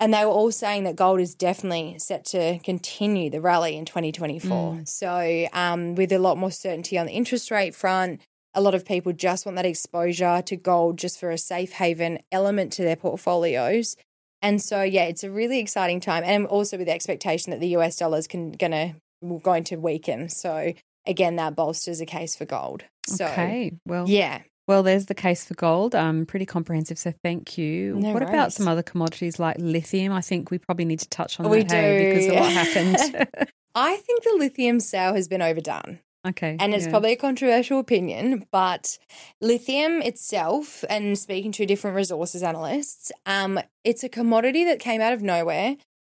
[0.00, 3.84] and they were all saying that gold is definitely set to continue the rally in
[3.84, 4.48] 2024.
[4.48, 4.88] Mm.
[4.88, 8.22] So, um, with a lot more certainty on the interest rate front,
[8.54, 12.18] a lot of people just want that exposure to gold just for a safe haven
[12.32, 13.94] element to their portfolios.
[14.42, 17.68] And so, yeah, it's a really exciting time, and also with the expectation that the
[17.76, 18.96] US dollar is can, gonna
[19.42, 20.28] going to weaken.
[20.28, 20.72] So,
[21.06, 22.84] again, that bolsters a case for gold.
[23.06, 25.96] So, okay, well, yeah, well, there's the case for gold.
[25.96, 27.96] Um, pretty comprehensive, so thank you.
[27.96, 28.28] No what worries.
[28.28, 30.12] about some other commodities like lithium?
[30.12, 31.74] I think we probably need to touch on we that do.
[31.74, 33.50] hey, because of what happened.
[33.74, 35.98] I think the lithium sale has been overdone.
[36.26, 36.90] Okay, And it's yeah.
[36.90, 38.98] probably a controversial opinion, but
[39.40, 45.12] lithium itself, and speaking to different resources analysts, um, it's a commodity that came out
[45.12, 45.76] of nowhere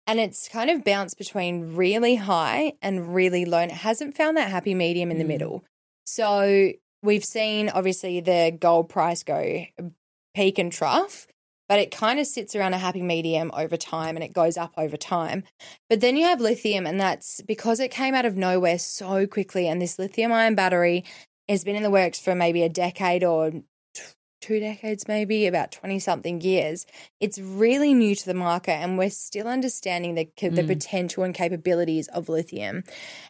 [0.06, 3.58] and it's kind of bounced between really high and really low.
[3.58, 5.28] And it hasn't found that happy medium in the Mm.
[5.28, 5.64] middle.
[6.06, 9.64] So we've seen obviously the gold price go
[10.34, 11.26] peak and trough,
[11.70, 14.72] but it kind of sits around a happy medium over time and it goes up
[14.76, 15.44] over time.
[15.88, 19.68] But then you have lithium, and that's because it came out of nowhere so quickly.
[19.68, 21.04] And this lithium ion battery
[21.48, 23.52] has been in the works for maybe a decade or
[24.40, 26.86] two decades, maybe about 20 something years.
[27.20, 30.66] It's really new to the market, and we're still understanding the, the Mm.
[30.66, 32.82] potential and capabilities of lithium.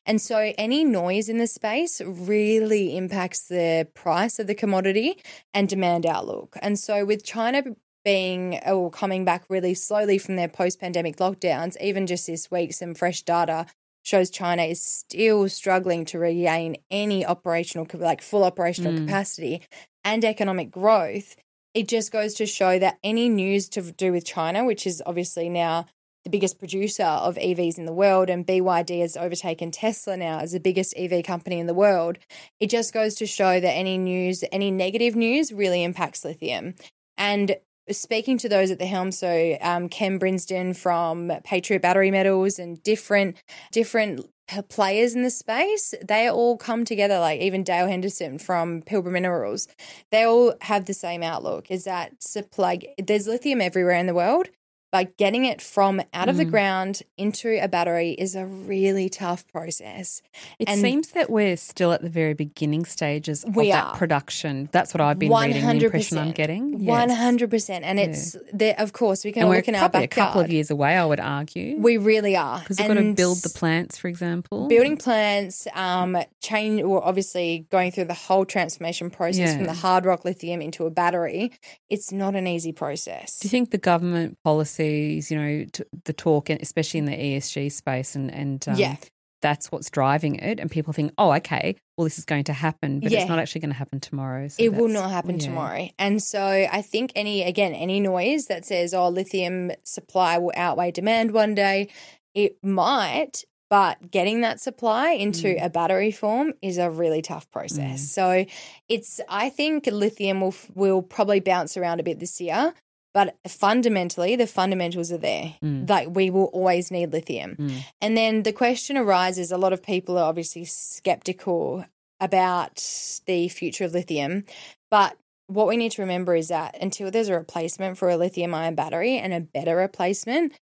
[0.07, 5.21] And so, any noise in the space really impacts the price of the commodity
[5.53, 6.57] and demand outlook.
[6.63, 7.65] And so, with China
[8.05, 12.73] being or coming back really slowly from their post pandemic lockdowns, even just this week,
[12.73, 13.67] some fresh data
[14.03, 19.07] shows China is still struggling to regain any operational, like full operational Mm.
[19.07, 19.63] capacity
[20.05, 21.37] and economic growth.
[21.75, 25.49] It just goes to show that any news to do with China, which is obviously
[25.49, 25.87] now
[26.25, 30.53] the biggest producer of EVs in the world, and BYD has overtaken Tesla now as
[30.53, 32.19] the biggest EV company in the world.
[32.59, 36.75] It just goes to show that any news, any negative news, really impacts lithium.
[37.17, 37.57] And
[37.91, 42.83] speaking to those at the helm, so um, Ken Brinsden from Patriot Battery Metals and
[42.83, 43.37] different
[43.73, 44.29] different
[44.69, 47.19] players in the space, they all come together.
[47.19, 49.69] Like even Dale Henderson from Pilbara Minerals,
[50.11, 52.79] they all have the same outlook: is that supply.
[52.99, 54.49] There's lithium everywhere in the world.
[54.93, 56.51] But getting it from out of the Mm.
[56.51, 60.21] ground into a battery is a really tough process.
[60.59, 63.97] It and- seems that we're still at the very beginning stages of that are.
[63.97, 64.69] production.
[64.73, 65.63] That's what I've been reading.
[65.79, 66.85] The impression I'm getting.
[66.85, 68.07] One hundred percent, and Yeah.
[68.07, 68.75] it's there.
[68.79, 70.97] Of course, we can And look in our probably a couple of years away.
[70.97, 74.67] I would argue We really are because we've got to build the plants, for example.
[74.67, 80.05] building plants, um, change, or obviously going through the whole transformation process from the hard
[80.05, 81.53] rock lithium into a battery.
[81.89, 83.39] It's not an easy process.
[83.39, 84.37] Do you think the government
[84.87, 88.97] you know, t- the talk, and especially in the ESG space, and and um, Yeah.
[89.43, 93.01] that's what's driving it, and people think, oh, okay, well, this is going to happen,
[93.01, 93.21] but Yeah.
[93.21, 94.49] it's not actually going to happen tomorrow.
[94.49, 95.47] So it will not happen yeah.
[95.47, 95.89] tomorrow.
[95.99, 96.41] And so
[96.71, 101.55] I think any again any noise that says oh lithium supply will outweigh demand one
[101.55, 101.89] day,
[102.35, 105.65] it might, but getting that supply into Mm.
[105.65, 108.11] a battery form is a really tough process.
[108.11, 108.45] So
[108.89, 112.75] it's I think lithium will will probably bounce around a bit this year.
[113.13, 115.55] But fundamentally, the fundamentals are there.
[115.63, 115.89] Mm.
[115.89, 117.57] Like we will always need lithium.
[117.57, 117.85] Mm.
[118.01, 121.85] And then the question arises a lot of people are obviously skeptical
[122.21, 122.85] about
[123.27, 124.45] the future of lithium.
[124.91, 128.55] But what we need to remember is that until there's a replacement for a lithium
[128.55, 130.55] ion battery and a better replacement,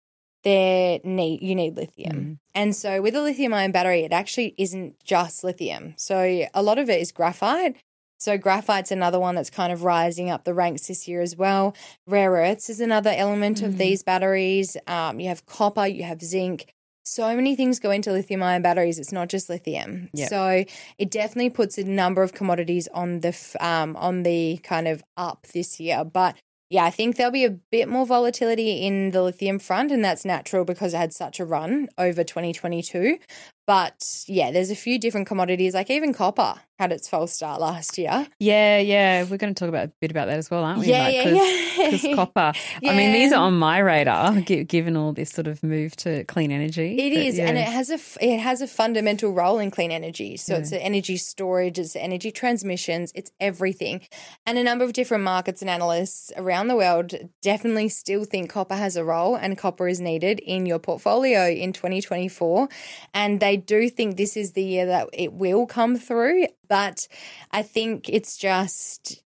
[0.44, 2.16] there need you need lithium.
[2.16, 2.38] Mm.
[2.56, 5.96] And so with a lithium ion battery, it actually isn't just lithium.
[5.98, 7.76] So a lot of it is graphite.
[8.20, 11.76] So graphite's another one that's kind of rising up the ranks this year as well.
[12.08, 13.78] Rare earths is another element of Mhm.
[13.78, 14.76] these batteries.
[14.88, 16.68] Um, you have copper, you have zinc.
[17.06, 19.00] So many things go into lithium ion batteries.
[19.00, 20.10] It's not just lithium.
[20.14, 20.30] Yep.
[20.30, 20.66] So
[20.98, 25.04] it definitely puts a number of commodities on the f- um, on the kind of
[25.16, 26.04] up this year.
[26.04, 26.36] But
[26.70, 30.26] yeah, I think there'll be a bit more volatility in the lithium front, and that's
[30.26, 33.20] natural because it had such a run over 2022.
[33.68, 37.98] But yeah, there's a few different commodities, like even copper had its false start last
[37.98, 38.28] year.
[38.40, 40.88] Yeah, yeah, we're going to talk about a bit about that as well, aren't we?
[40.88, 41.90] Yeah, yeah, yeah.
[41.90, 42.54] Because copper.
[42.86, 46.52] I mean, these are on my radar, given all this sort of move to clean
[46.52, 46.96] energy.
[46.98, 47.48] It But is, yeah.
[47.48, 50.38] and it has a it has a fundamental role in clean energy.
[50.38, 50.60] So Yeah.
[50.60, 54.02] it's energy storage, it's energy transmissions, it's everything.
[54.46, 58.76] And a number of different markets and analysts around the world definitely still think copper
[58.76, 62.70] has a role and copper is needed in your portfolio in 2024.
[63.16, 66.48] And they do think this is the year that it will come through.
[66.68, 67.08] But
[67.52, 69.22] I think it's just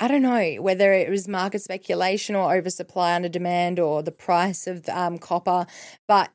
[0.00, 4.66] I don't know whether it was market speculation or oversupply under demand or the price
[4.68, 5.66] of um, copper,
[6.06, 6.30] but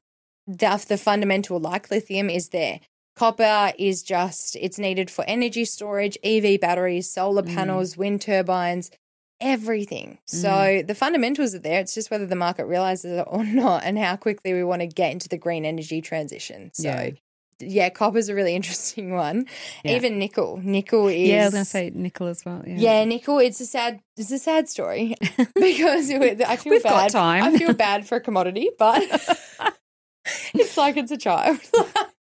[0.48, 2.82] the, the fundamental like lithium is there.
[3.16, 7.56] Copper is just, it's needed for energy storage, EV batteries, solar Mm.
[7.56, 8.92] panels, wind turbines,
[9.40, 10.18] everything.
[10.26, 11.80] So the fundamentals are there.
[11.80, 14.88] It's just whether the market realizes it or not and how quickly we want to
[14.88, 16.72] get into the green energy transition.
[16.74, 17.12] So, Yeah.
[17.60, 19.46] Yeah, copper's a really interesting one.
[19.84, 19.96] Yeah.
[19.96, 20.60] Even nickel.
[20.64, 21.30] Nickel is.
[21.30, 22.64] Yeah, I was going to say nickel as well.
[22.66, 22.76] Yeah.
[22.78, 23.40] Yeah, nickel.
[23.40, 24.00] It's a sad.
[24.18, 25.16] It's a sad story
[25.56, 27.12] because it- I feel We've got bad.
[27.12, 27.44] time.
[27.44, 29.02] I feel bad for a commodity, but
[30.54, 31.60] it's like it's a child.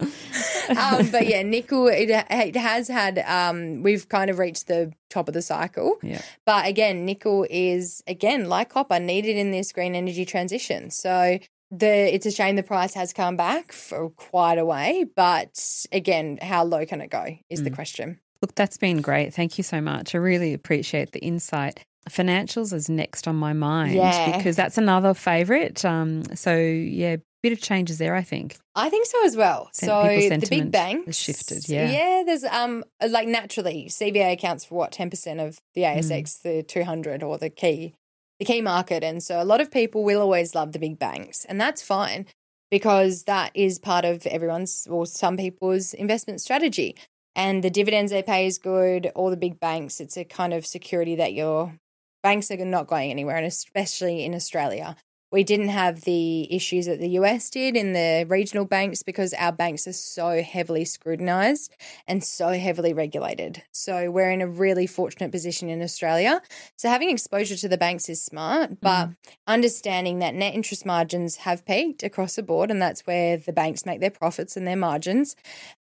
[0.00, 1.88] um, but yeah, nickel.
[1.88, 3.18] It, it has had.
[3.20, 5.98] Um, we've kind of reached the top of the cycle.
[6.02, 6.22] Yeah.
[6.46, 10.90] But again, nickel is again like copper needed in this green energy transition.
[10.90, 11.38] So
[11.70, 15.04] the it's a shame the price has come back for quite a way.
[15.16, 17.64] But again, how low can it go is Mm.
[17.64, 18.20] the question.
[18.42, 19.32] Look, that's been great.
[19.32, 20.14] Thank you so much.
[20.14, 21.80] I really appreciate the insight.
[22.10, 24.36] Financials is next on my mind Yeah.
[24.36, 25.82] because that's another favourite.
[25.84, 28.14] Um, so yeah, bit of changes there.
[28.14, 28.56] I think.
[28.74, 29.70] I think so as well.
[29.72, 31.90] So the big banks has shifted, yeah.
[31.90, 32.22] yeah.
[32.26, 35.98] There's um like naturally CBA accounts for what ten percent of the Mm.
[35.98, 37.94] ASX, the two hundred or the key,
[38.38, 41.44] the key market, and so a lot of people will always love the big banks,
[41.44, 42.26] and that's fine
[42.70, 46.96] because that is part of everyone's or some people's investment strategy.
[47.36, 49.10] And the dividends they pay is good.
[49.14, 51.78] All the big banks, it's a kind of security that your
[52.22, 54.96] banks are not going anywhere, and especially in Australia
[55.34, 59.50] we didn't have the issues that the US did in the regional banks because our
[59.50, 61.72] banks are so heavily scrutinized
[62.06, 63.60] and so heavily regulated.
[63.72, 66.40] So we're in a really fortunate position in Australia.
[66.76, 69.08] So having exposure to the banks is smart, but
[69.48, 73.84] understanding that net interest margins have peaked across the board, and that's where the banks
[73.84, 75.34] make their profits and their margins.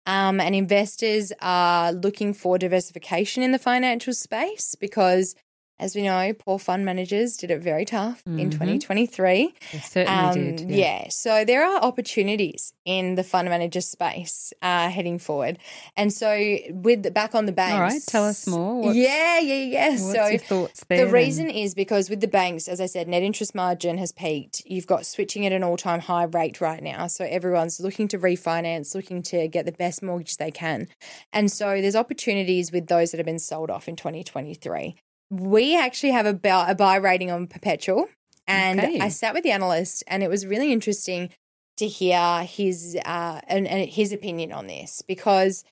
[0.07, 5.35] Um, and investors are looking for diversification in the financial space because
[5.79, 8.51] as we know, poor fund managers did it very tough in Mhm.
[8.51, 9.53] 2023.
[9.71, 10.07] They certainly
[10.49, 10.69] Um, did.
[10.69, 11.07] yeah.
[11.09, 15.57] So there are opportunities in the fund manager space uh, heading forward.
[15.97, 17.73] And so with the, back on the banks.
[17.73, 18.81] All right, tell us more.
[18.81, 19.89] What's- yeah, yeah, yeah.
[19.89, 20.99] What's so your thoughts there?
[20.99, 21.13] the then?
[21.13, 24.61] reason is because with the banks, as I said, net interest margin has peaked.
[24.65, 27.07] You've got switching at an all time high rate right now.
[27.07, 30.87] So everyone's looking to refinance, looking to get the best mortgage they can.
[31.33, 34.95] And so there's opportunities with those that have been sold off in 2023.
[35.39, 38.07] We actually have a, buy, a buy rating on Perpetual.
[38.47, 38.99] And Okay.
[38.99, 41.29] I sat with the analyst, and it was really interesting
[41.77, 45.63] to hear his uh, and, and his opinion on this because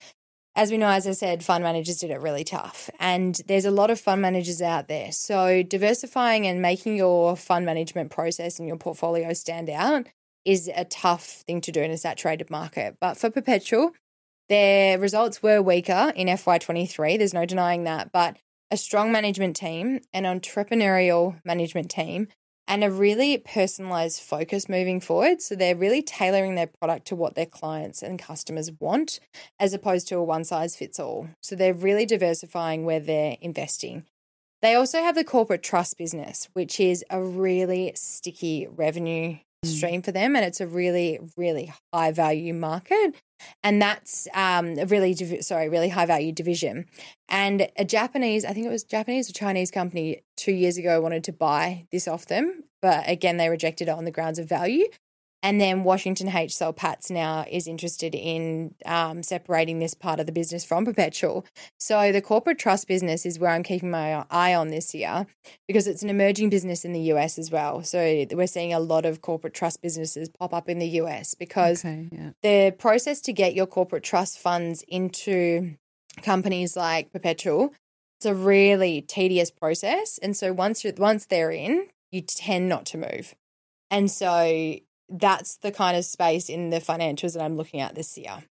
[0.55, 2.89] as we know, as I said, fund managers did it really tough.
[2.99, 5.11] And there's a lot of fund managers out there.
[5.11, 10.07] So diversifying and making your fund management process and your portfolio stand out
[10.43, 12.97] is a tough thing to do in a saturated market.
[12.99, 13.91] But for Perpetual,
[14.49, 17.17] their results were weaker in FY23.
[17.17, 18.11] There's no denying that.
[18.11, 18.37] But
[18.71, 22.29] a strong management team, an entrepreneurial management team,
[22.67, 25.41] and a really personalized focus moving forward.
[25.41, 29.19] So they're really tailoring their product to what their clients and customers want
[29.59, 31.27] as opposed to a one size fits all.
[31.41, 34.05] So they're really diversifying where they're investing.
[34.61, 40.11] They also have the corporate trust business, which is a really sticky revenue stream for
[40.11, 40.35] them.
[40.35, 43.15] And it's a really, really high value market.
[43.63, 46.85] And that's um, a really, sorry, really high value division.
[47.29, 51.23] And a Japanese, I think it was Japanese or Chinese company two years ago wanted
[51.25, 52.63] to buy this off them.
[52.81, 54.87] But again, they rejected it on the grounds of value.
[55.43, 56.55] And then Washington H.
[56.55, 61.45] Soul Patts now is interested in um, separating this part of the business from Perpetual.
[61.79, 65.25] So the corporate trust business is where I'm keeping my eye on this year
[65.67, 67.83] because it's an emerging business in the US as well.
[67.83, 71.83] So we're seeing a lot of corporate trust businesses pop up in the US because
[71.83, 72.31] Okay, yeah.
[72.43, 75.75] the process to get your corporate trust funds into
[76.21, 77.73] companies like Perpetual,
[78.19, 80.19] it's a really tedious process.
[80.21, 83.33] And so once you're, once they're in, you tend not to move.
[83.89, 84.75] And so
[85.11, 88.43] that's the kind of space in the financials that I'm looking at this year.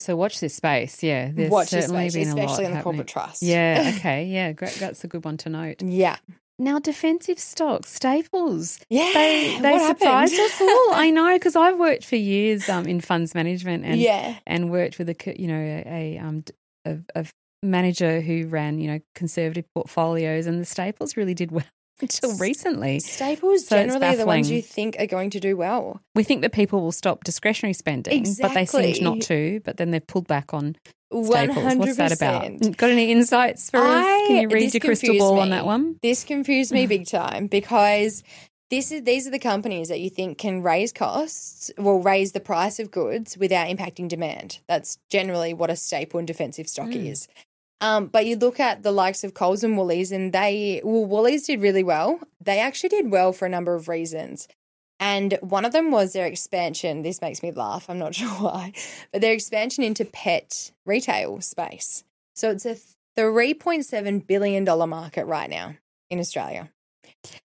[0.00, 1.02] So watch this space.
[1.02, 2.82] Yeah, there's Watch this space, especially in the happening.
[2.82, 3.42] corporate trust.
[3.42, 3.92] Yeah.
[3.96, 4.24] Okay.
[4.24, 4.52] Yeah.
[4.52, 4.74] Great.
[4.74, 5.82] That's a good one to note.
[5.82, 6.16] Yeah.
[6.58, 8.80] Now, defensive stocks, staples.
[8.88, 9.10] Yeah.
[9.12, 10.52] They they surprised happened?
[10.52, 10.94] us all.
[10.94, 14.38] I know because I've worked for years um, in funds management and yeah.
[14.46, 16.44] and worked with a you know a, a um
[16.86, 17.26] a, a
[17.62, 21.64] manager who ran you know conservative portfolios and the staples really did well
[22.02, 23.00] until recently.
[23.00, 26.00] Staples So generally are the ones you think are going to do well.
[26.14, 29.00] We think that people will stop discretionary spending, but they seem Exactly.
[29.04, 29.60] not to.
[29.64, 30.76] But then they've pulled back on
[31.10, 31.74] staples.
[31.76, 32.76] What's that about?
[32.76, 34.04] Got any insights for us?
[34.26, 35.56] Can you read your crystal ball on me.
[35.56, 35.96] that one?
[36.02, 38.22] This confused me big time because
[38.70, 42.38] this is these are the companies that you think can raise costs, well, raise the
[42.40, 44.60] price of goods without impacting demand.
[44.68, 47.06] That's generally what a staple and defensive stock Hmm.
[47.06, 47.26] is.
[47.80, 51.46] Um, but you look at the likes of Coles and Woolies, and they, well, Woolies
[51.46, 52.20] did really well.
[52.40, 54.48] They actually did well for a number of reasons.
[54.98, 57.02] And one of them was their expansion.
[57.02, 57.88] This makes me laugh.
[57.88, 58.72] I'm not sure why,
[59.12, 62.04] but their expansion into pet retail space.
[62.34, 62.76] So it's a
[63.18, 65.76] $3.7 billion market right now
[66.10, 66.70] in Australia.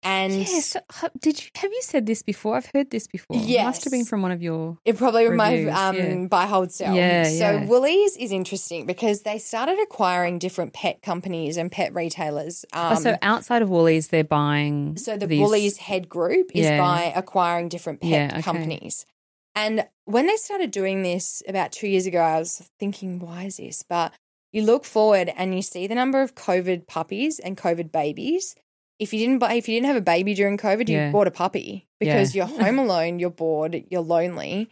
[0.02, 0.76] And Yes.
[1.20, 2.56] Did you have you said this before?
[2.56, 3.36] I've heard this before.
[3.36, 4.78] It Must have been from one of your.
[4.84, 6.26] It probably my um, yeah.
[6.26, 6.94] buy hold sell.
[6.94, 7.64] Yeah, so yeah.
[7.66, 12.64] Woolies is interesting because they started acquiring different pet companies and pet retailers.
[12.72, 14.96] Um, oh, so outside of Woolies, they're buying.
[14.96, 16.78] so the these- Woolies head group is Yeah.
[16.78, 18.42] by acquiring different pet okay.
[18.42, 19.06] companies.
[19.54, 23.58] And when they started doing this about two years ago, I was thinking, why is
[23.58, 23.84] this?
[23.86, 24.12] But
[24.50, 28.54] you look forward and you see the number of COVID puppies and COVID babies.
[29.02, 31.10] If you didn't buy, if you didn't have a baby during COVID, you Yeah.
[31.10, 34.68] bought a puppy because you're home alone, you're bored, you're lonely,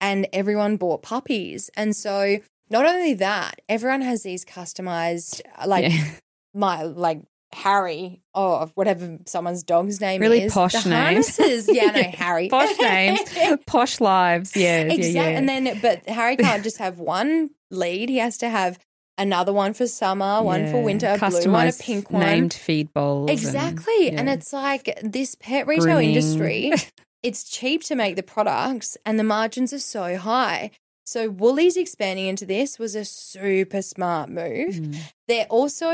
[0.00, 1.70] and everyone bought puppies.
[1.76, 2.38] And so,
[2.70, 6.04] not only that, everyone has these customized, uh, like Yeah.
[6.54, 7.20] my like
[7.54, 10.52] Harry or whatever someone's dog's name Really is.
[10.54, 11.36] posh the names.
[11.36, 11.68] harnesses.
[11.70, 12.48] Yeah, no, Harry.
[12.48, 13.20] posh names,
[13.66, 14.56] posh lives.
[14.56, 15.10] Yeah, Exactly.
[15.12, 15.38] yeah, yeah.
[15.38, 18.08] And then, but Harry can't just have one lead.
[18.08, 18.78] He has to have
[19.18, 22.20] another one for summer, one for winter, a blue one, a pink one.
[22.20, 23.30] named feed bowls.
[23.30, 24.10] Exactly.
[24.10, 24.34] And, yeah.
[24.34, 26.10] it's like this pet retail Grooming.
[26.10, 26.72] industry,
[27.22, 30.70] it's cheap to make the products and the margins are so high.
[31.12, 34.76] So Woolies expanding into this was a super smart move.
[34.76, 34.96] Mm.
[35.28, 35.90] They're also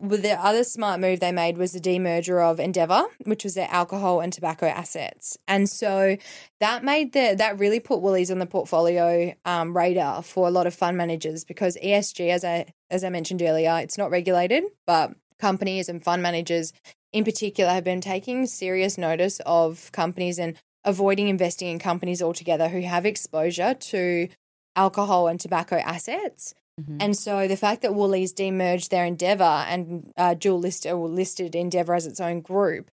[0.00, 3.66] with the other smart move they made was the demerger of Endeavour, which was their
[3.68, 6.16] alcohol and tobacco assets, and so
[6.60, 10.68] that made the that really put Woolies on the portfolio um, radar for a lot
[10.68, 15.12] of fund managers because ESG, as I as I mentioned earlier, it's not regulated, but
[15.40, 16.72] companies and fund managers
[17.12, 22.68] in particular have been taking serious notice of companies and avoiding investing in companies altogether
[22.68, 24.28] who have exposure to
[24.76, 26.54] alcohol and tobacco assets.
[26.80, 26.96] Mhm.
[27.00, 31.54] And so the fact that Woolies demerged their Endeavour and uh, dual listed or listed
[31.54, 32.90] Endeavour as its own group,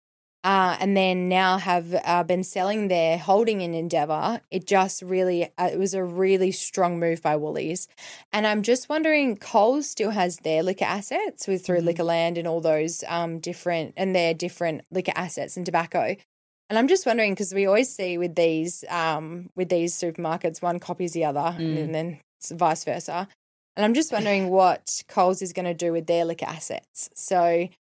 [0.45, 5.45] uh, and then now have uh, been selling their holding in Endeavour, it just really
[5.57, 7.87] uh, it was a really strong move by Woolies.
[8.33, 12.61] And I'm just wondering, Coles still has their liquor assets with through Liquorland and all
[12.61, 16.17] those um, different and their different liquor assets and tobacco.
[16.73, 20.79] And I'm just wondering because we always see with these um, with these supermarkets, one
[20.81, 21.83] copies the other, Mm.
[21.85, 22.19] and then
[22.51, 23.29] vice versa.
[23.77, 27.11] And I'm just wondering what Coles is going to do with their liquor assets.
[27.15, 27.45] So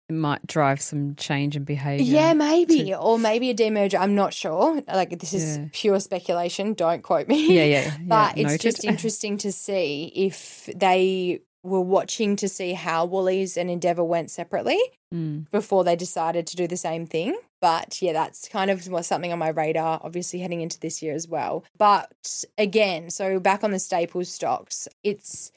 [0.09, 2.05] It might drive some change in behaviour.
[2.07, 3.99] yeah, maybe, or maybe a demerger.
[3.99, 4.81] I'm not sure.
[4.87, 5.65] Like this is Yeah.
[5.73, 6.75] pure speculation.
[6.75, 7.57] Don't quote me.
[7.57, 7.85] Yeah, yeah.
[7.85, 8.61] yeah, but it's noted.
[8.61, 14.31] just interesting to see if they were watching to see how Woolies and Endeavour went
[14.31, 14.79] separately
[15.15, 15.49] Mm.
[15.53, 17.39] before they decided to do the same thing.
[17.61, 21.29] But yeah, that's kind of something on my radar, obviously heading into this year as
[21.29, 21.65] well.
[21.79, 25.53] But again, so back on the staples stocks, it's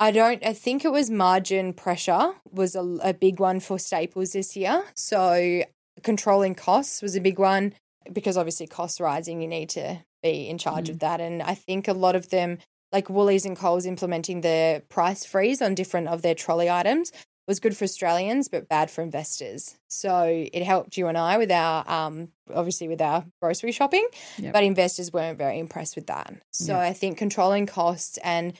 [0.00, 4.32] I don't I think it was margin pressure was a, a big one for staples
[4.32, 4.82] this year.
[4.96, 5.62] So
[6.02, 7.74] controlling costs was a big one
[8.12, 11.20] because obviously costs rising, you need to be in charge of that.
[11.20, 12.58] And I think a lot of them,
[12.94, 17.12] like Woolies and Coles, implementing the price freeze on different of their trolley items
[17.46, 19.76] was good for Australians, but bad for investors.
[19.88, 24.06] So it helped you and I with our, um, obviously with our grocery shopping,
[24.38, 24.52] Yep.
[24.54, 26.32] but investors weren't very impressed with that.
[26.52, 26.80] So Yeah.
[26.80, 28.54] I think controlling costs and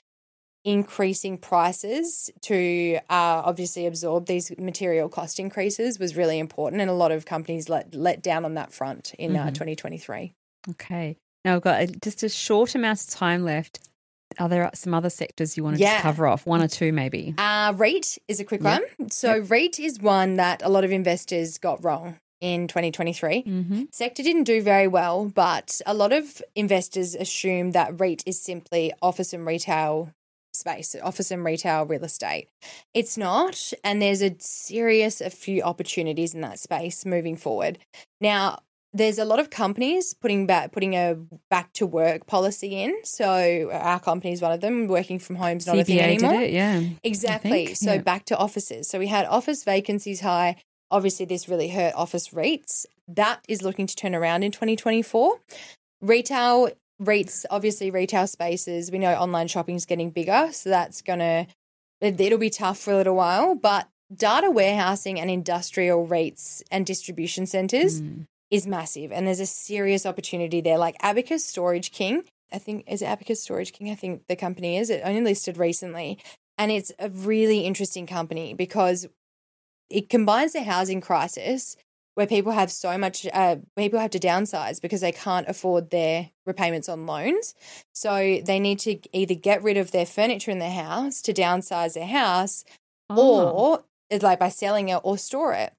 [0.64, 6.94] increasing prices to uh, obviously absorb these material cost increases was really important, and a
[6.94, 9.54] lot of companies let let down on that front in uh, Mhm.
[9.54, 10.32] 2023.
[10.70, 11.16] Okay.
[11.44, 13.78] Now we've got just a short amount of time left.
[14.38, 15.94] Are there some other sectors you want to Yeah.
[15.94, 16.46] just cover off?
[16.46, 17.34] One or two, maybe.
[17.38, 18.82] Uh, REIT is a quick Yep.
[18.98, 19.10] one.
[19.10, 23.42] So REIT is one that a lot of investors got wrong in 2023.
[23.44, 23.82] Mm-hmm.
[23.92, 28.92] Sector didn't do very well, but a lot of investors assume that REIT is simply
[29.00, 30.10] office and retail
[30.52, 32.48] space, office and retail real estate.
[32.92, 37.78] It's not, and there's a serious a few opportunities in that space moving forward.
[38.20, 38.60] Now,
[38.94, 41.16] there's a lot of companies putting back putting a
[41.50, 42.94] back to work policy in.
[43.04, 44.86] So our company is one of them.
[44.86, 46.32] Working from home is not a thing CBA anymore.
[46.32, 46.82] did it, yeah.
[47.02, 47.66] Exactly.
[47.66, 48.00] think, So yeah.
[48.02, 48.88] back to offices.
[48.88, 50.56] So we had office vacancies high.
[50.92, 52.86] Obviously, this really hurt office rates.
[53.08, 55.40] That is looking to turn around in 2024.
[56.00, 56.70] Retail
[57.00, 58.92] rates, obviously, retail spaces.
[58.92, 60.50] We know online shopping is getting bigger.
[60.52, 61.46] So that's going to,
[62.00, 63.56] it'll be tough for a little while.
[63.56, 68.26] But data warehousing and industrial rates and distribution centers Mm.
[68.54, 69.10] Is massive.
[69.12, 70.78] And there's a serious opportunity there.
[70.78, 73.90] Like Abacus Storage King, I think, is it Abacus Storage King?
[73.90, 74.90] I think the company is.
[74.90, 76.18] It only listed recently.
[76.56, 79.06] And it's a really interesting company because
[79.90, 81.76] it combines the housing crisis
[82.14, 86.30] where people have so much, uh, people have to downsize because they can't afford their
[86.46, 87.54] repayments on loans.
[87.92, 91.94] So they need to either get rid of their furniture in their house to downsize
[91.94, 92.64] their house
[93.10, 93.48] Oh.
[93.50, 95.72] or it's like by selling it or store it.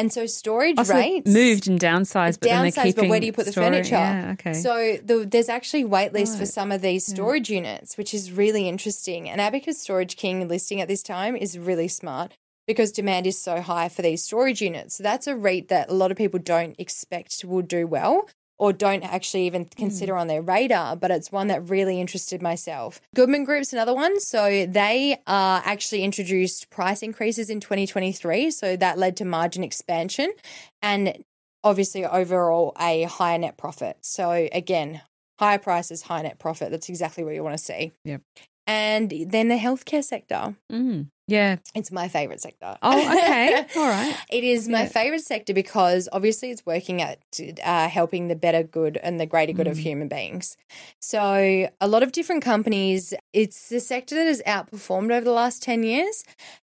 [0.00, 3.10] And so storage Oh, so rates moved and downsized, but then they're downsized, keeping but
[3.10, 3.90] where do you put the furniture?
[3.96, 4.54] Yeah, okay.
[4.54, 7.14] So the, there's actually wait lists for some of these Yeah.
[7.16, 9.28] storage units, which is really interesting.
[9.28, 12.32] And Abacus Storage King listing at this time is really smart
[12.66, 14.96] because demand is so high for these storage units.
[14.96, 18.26] So that's a REIT that a lot of people don't expect will do well
[18.60, 23.00] or don't actually even consider on their radar, but it's one that really interested myself.
[23.14, 24.20] Goodman Group's another one.
[24.20, 28.50] So they uh, actually introduced price increases in 2023.
[28.50, 30.34] So that led to margin expansion
[30.82, 31.24] and
[31.64, 33.96] obviously overall a higher net profit.
[34.02, 35.00] So again,
[35.38, 36.70] higher prices, higher net profit.
[36.70, 37.92] That's exactly what you want to see.
[38.04, 38.20] Yep.
[38.66, 40.54] And then the healthcare sector.
[40.70, 41.08] Mm.
[41.30, 41.56] Yeah.
[41.76, 42.76] It's my favorite sector.
[42.82, 43.64] Oh, okay.
[43.76, 44.16] All right.
[44.30, 44.88] It is my Yeah.
[44.88, 47.18] favorite sector because obviously it's working at
[47.64, 49.80] uh, helping the better good and the greater good of Mm.
[49.82, 50.56] human beings.
[50.98, 55.62] So, a lot of different companies, it's the sector that has outperformed over the last
[55.62, 56.24] 10 years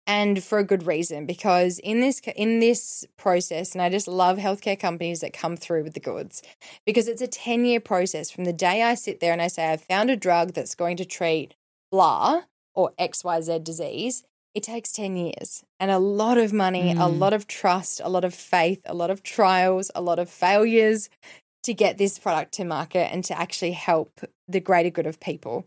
[0.07, 4.37] and for a good reason because in this in this process and I just love
[4.37, 6.41] healthcare companies that come through with the goods
[6.85, 9.65] because it's a 10 year process from the day I sit there and I say
[9.67, 11.55] I've found a drug that's going to treat
[11.91, 12.41] blah
[12.75, 14.23] or XYZ disease
[14.55, 17.19] it takes 10 years and a lot of money, a Mm.
[17.19, 21.09] lot of trust, a lot of faith, a lot of trials, a lot of failures
[21.63, 25.65] to get this product to market and to actually help the greater good of people.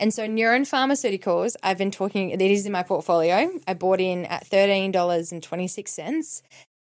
[0.00, 3.50] And so, Neuren Pharmaceuticals, I've been talking, it is in my portfolio.
[3.68, 6.42] I bought in at $13.26.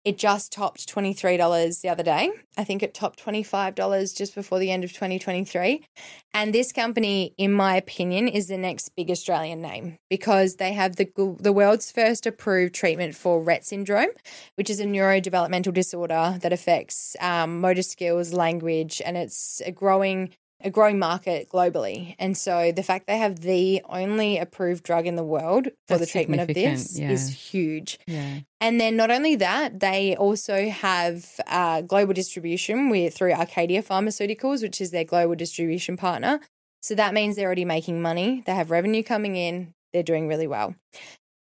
[0.06, 2.30] It just topped $23 the other day.
[2.56, 5.84] I think it topped $25 just before the end of 2023.
[6.32, 10.94] And this company, in my opinion, is the next big Australian name because they have
[10.94, 11.08] the,
[11.40, 14.10] the world's first approved treatment for Rett syndrome,
[14.54, 20.30] which is a neurodevelopmental disorder that affects um, motor skills, language, and it's a growing
[20.62, 22.14] a growing market globally.
[22.18, 26.06] And so the fact they have the only approved drug in the world for the
[26.06, 27.98] treatment of this significant, is huge.
[28.06, 28.40] Yeah.
[28.60, 34.62] And then not only that, they also have uh, global distribution with through Acadia Pharmaceuticals,
[34.62, 36.40] which is their global distribution partner.
[36.80, 38.42] So that means they're already making money.
[38.46, 39.74] They have revenue coming in.
[39.92, 40.74] They're doing really well.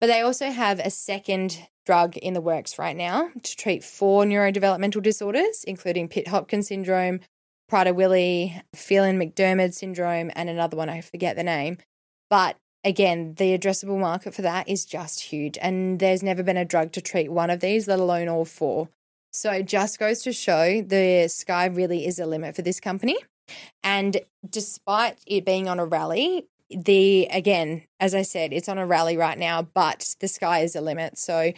[0.02, 4.26] But they also have a second drug in the works right now to treat four
[4.26, 7.22] neurodevelopmental disorders, including Pitt Hopkins syndrome,
[7.72, 11.78] Prader-Willi, Phelan McDermid syndrome, and another one I forget the name.
[12.30, 15.58] But again, the addressable market for that is just huge.
[15.62, 18.90] And there's never been a drug to treat one of these, let alone all four.
[19.34, 23.18] So it just goes to show the sky really is a limit for this company.
[23.84, 28.86] And despite it being on a rally, the again, as I said, it's on a
[28.86, 31.18] rally right now, but the sky is a limit.
[31.18, 31.54] So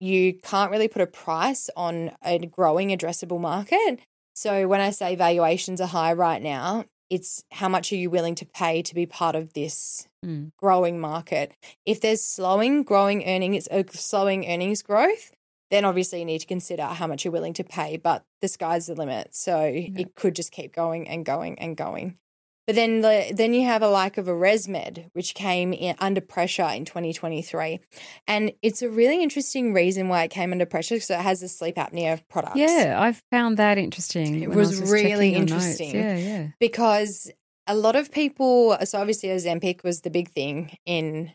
[0.00, 4.00] you can't really put a price on a growing addressable market.
[4.34, 8.34] So when I say valuations are high right now, it's how much are you willing
[8.36, 10.52] to pay to be part of this Mm.
[10.56, 11.52] growing market.
[11.84, 15.32] If there's slowing growing earnings, uh, slowing earnings growth,
[15.70, 17.96] then obviously you need to consider how much you're willing to pay.
[17.96, 22.18] But the sky's the limit, so it could just keep going and going and going.
[22.66, 26.20] But then the, then you have a like of a ResMed, which came in under
[26.20, 27.80] pressure in 2023,
[28.28, 31.48] and it's a really interesting reason why it came under pressure because it has a
[31.48, 32.56] sleep apnea product.
[32.56, 34.42] Yeah, I found that interesting.
[34.42, 35.94] It I was really interesting.
[35.94, 36.48] Yeah, yeah.
[36.60, 37.32] because
[37.66, 41.32] a lot of people so obviously Ozempic was the big thing in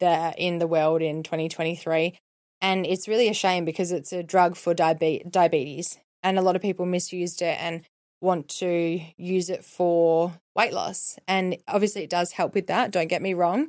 [0.00, 2.18] the in the world in 2023
[2.60, 6.56] and it's really a shame because it's a drug for diabe- diabetes and a lot
[6.56, 7.82] of people misused it and
[8.20, 13.08] want to use it for weight loss and obviously it does help with that don't
[13.08, 13.68] get me wrong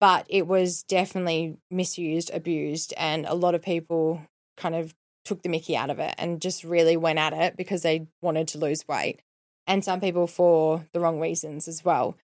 [0.00, 4.22] but it was definitely misused abused and a lot of people
[4.56, 4.94] kind of
[5.24, 8.46] took the mickey out of it and just really went at it because they wanted
[8.48, 9.20] to lose weight
[9.68, 12.16] and some people for the wrong reasons as well.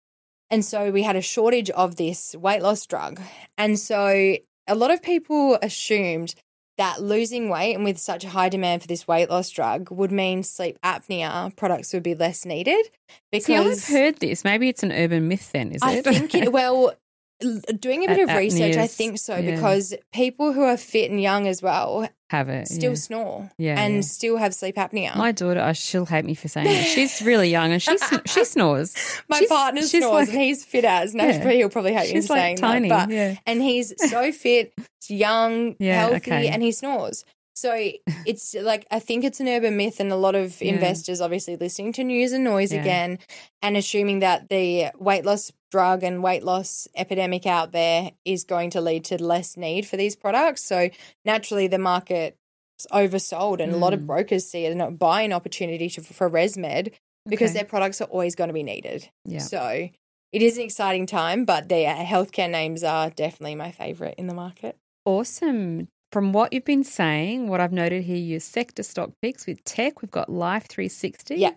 [0.50, 3.20] And so we had a shortage of this weight loss drug.
[3.58, 6.34] And so a lot of people assumed
[6.76, 10.10] that losing weight and with such a high demand for this weight loss drug would
[10.10, 12.86] mean sleep apnea products would be less needed
[13.32, 14.44] See, I've because heard this.
[14.44, 16.06] Maybe it's an urban myth then, is I it?
[16.06, 16.94] I think it well
[17.78, 19.54] doing a bit of research I think so yeah.
[19.54, 22.66] because people who are fit and young as well have it.
[22.68, 22.96] still yeah.
[22.96, 24.00] snore Yeah, and yeah.
[24.00, 25.14] still have sleep apnea.
[25.16, 26.84] My daughter, she'll hate me for saying it.
[26.94, 28.94] She's really young and she she snores.
[29.28, 31.14] My She's- partner she's snores like- and he's fit as.
[31.14, 31.48] No, Yeah.
[31.50, 32.88] he'll probably hate me She's for like saying tiny.
[32.88, 33.08] that.
[33.08, 33.36] But, yeah.
[33.46, 34.72] And he's so fit,
[35.08, 36.48] young, healthy, okay.
[36.48, 37.24] and he snores.
[37.56, 37.72] So
[38.26, 40.72] it's like, I think it's an urban myth, and a lot of Yeah.
[40.72, 42.80] investors obviously listening to news and noise Yeah.
[42.80, 43.18] again
[43.62, 48.70] and assuming that the weight loss drug and weight loss epidemic out there is going
[48.70, 50.62] to lead to less need for these products.
[50.64, 50.88] So
[51.24, 52.36] naturally, the market's
[52.92, 54.06] oversold, and a lot of Mm.
[54.06, 56.92] brokers see it and a buying opportunity to, for ResMed
[57.28, 57.58] because Okay.
[57.60, 59.08] their products are always going to be needed.
[59.24, 59.40] Yeah.
[59.40, 59.88] So
[60.32, 64.34] it is an exciting time, but the healthcare names are definitely my favorite in the
[64.34, 64.76] market.
[65.04, 65.88] Awesome.
[66.12, 70.02] From what you've been saying, what I've noted here, your sector stock picks with tech,
[70.02, 71.34] we've got Life 360.
[71.36, 71.54] Yeah.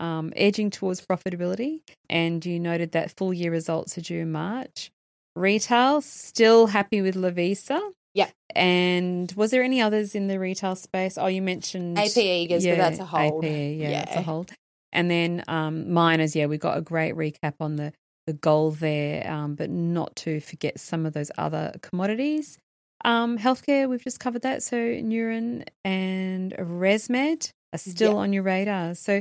[0.00, 1.80] Um, edging towards profitability.
[2.10, 4.90] And you noted that full year results are due in March.
[5.36, 7.80] Retail, still happy with Lovisa.
[8.14, 8.30] Yeah.
[8.54, 11.18] And was there any others in the retail space?
[11.18, 13.44] Oh, you mentioned AP Eagers, but that's a hold.
[13.44, 14.02] AP, yeah, Yeah.
[14.02, 14.52] it's a hold.
[14.92, 17.92] And then um, miners, yeah, we got a great recap on the
[18.26, 22.56] the gold there, um, but not to forget some of those other commodities.
[23.04, 24.62] Um, healthcare, we've just covered that.
[24.62, 28.18] So Neuren and ResMed are still Yeah.
[28.18, 28.94] on your radar.
[28.94, 29.20] So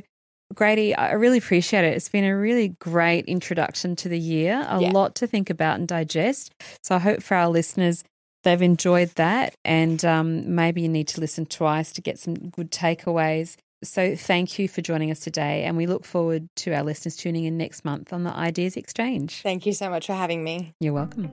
[0.54, 1.94] Grady, I really appreciate it.
[1.96, 4.92] It's been a really great introduction to the year, a Yeah.
[4.92, 6.52] lot to think about and digest.
[6.84, 8.04] So I hope for our listeners,
[8.44, 9.56] they've enjoyed that.
[9.66, 13.56] And um, maybe you need to listen twice to get some good takeaways.
[13.84, 15.64] So thank you for joining us today.
[15.64, 19.42] And we look forward to our listeners tuning in next month on the Ideas Exchange.
[19.42, 20.74] Thank you so much for having me.
[20.80, 21.32] You're welcome.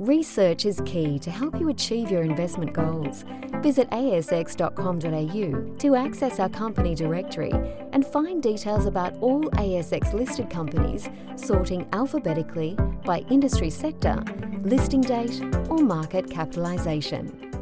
[0.00, 3.24] Research is key to help you achieve your investment goals.
[3.62, 7.52] Visit asx.com.au to access our company directory
[7.92, 14.20] and find details about all ASX listed companies, sorting alphabetically by industry sector,
[14.62, 17.53] listing date, or market capitalisation.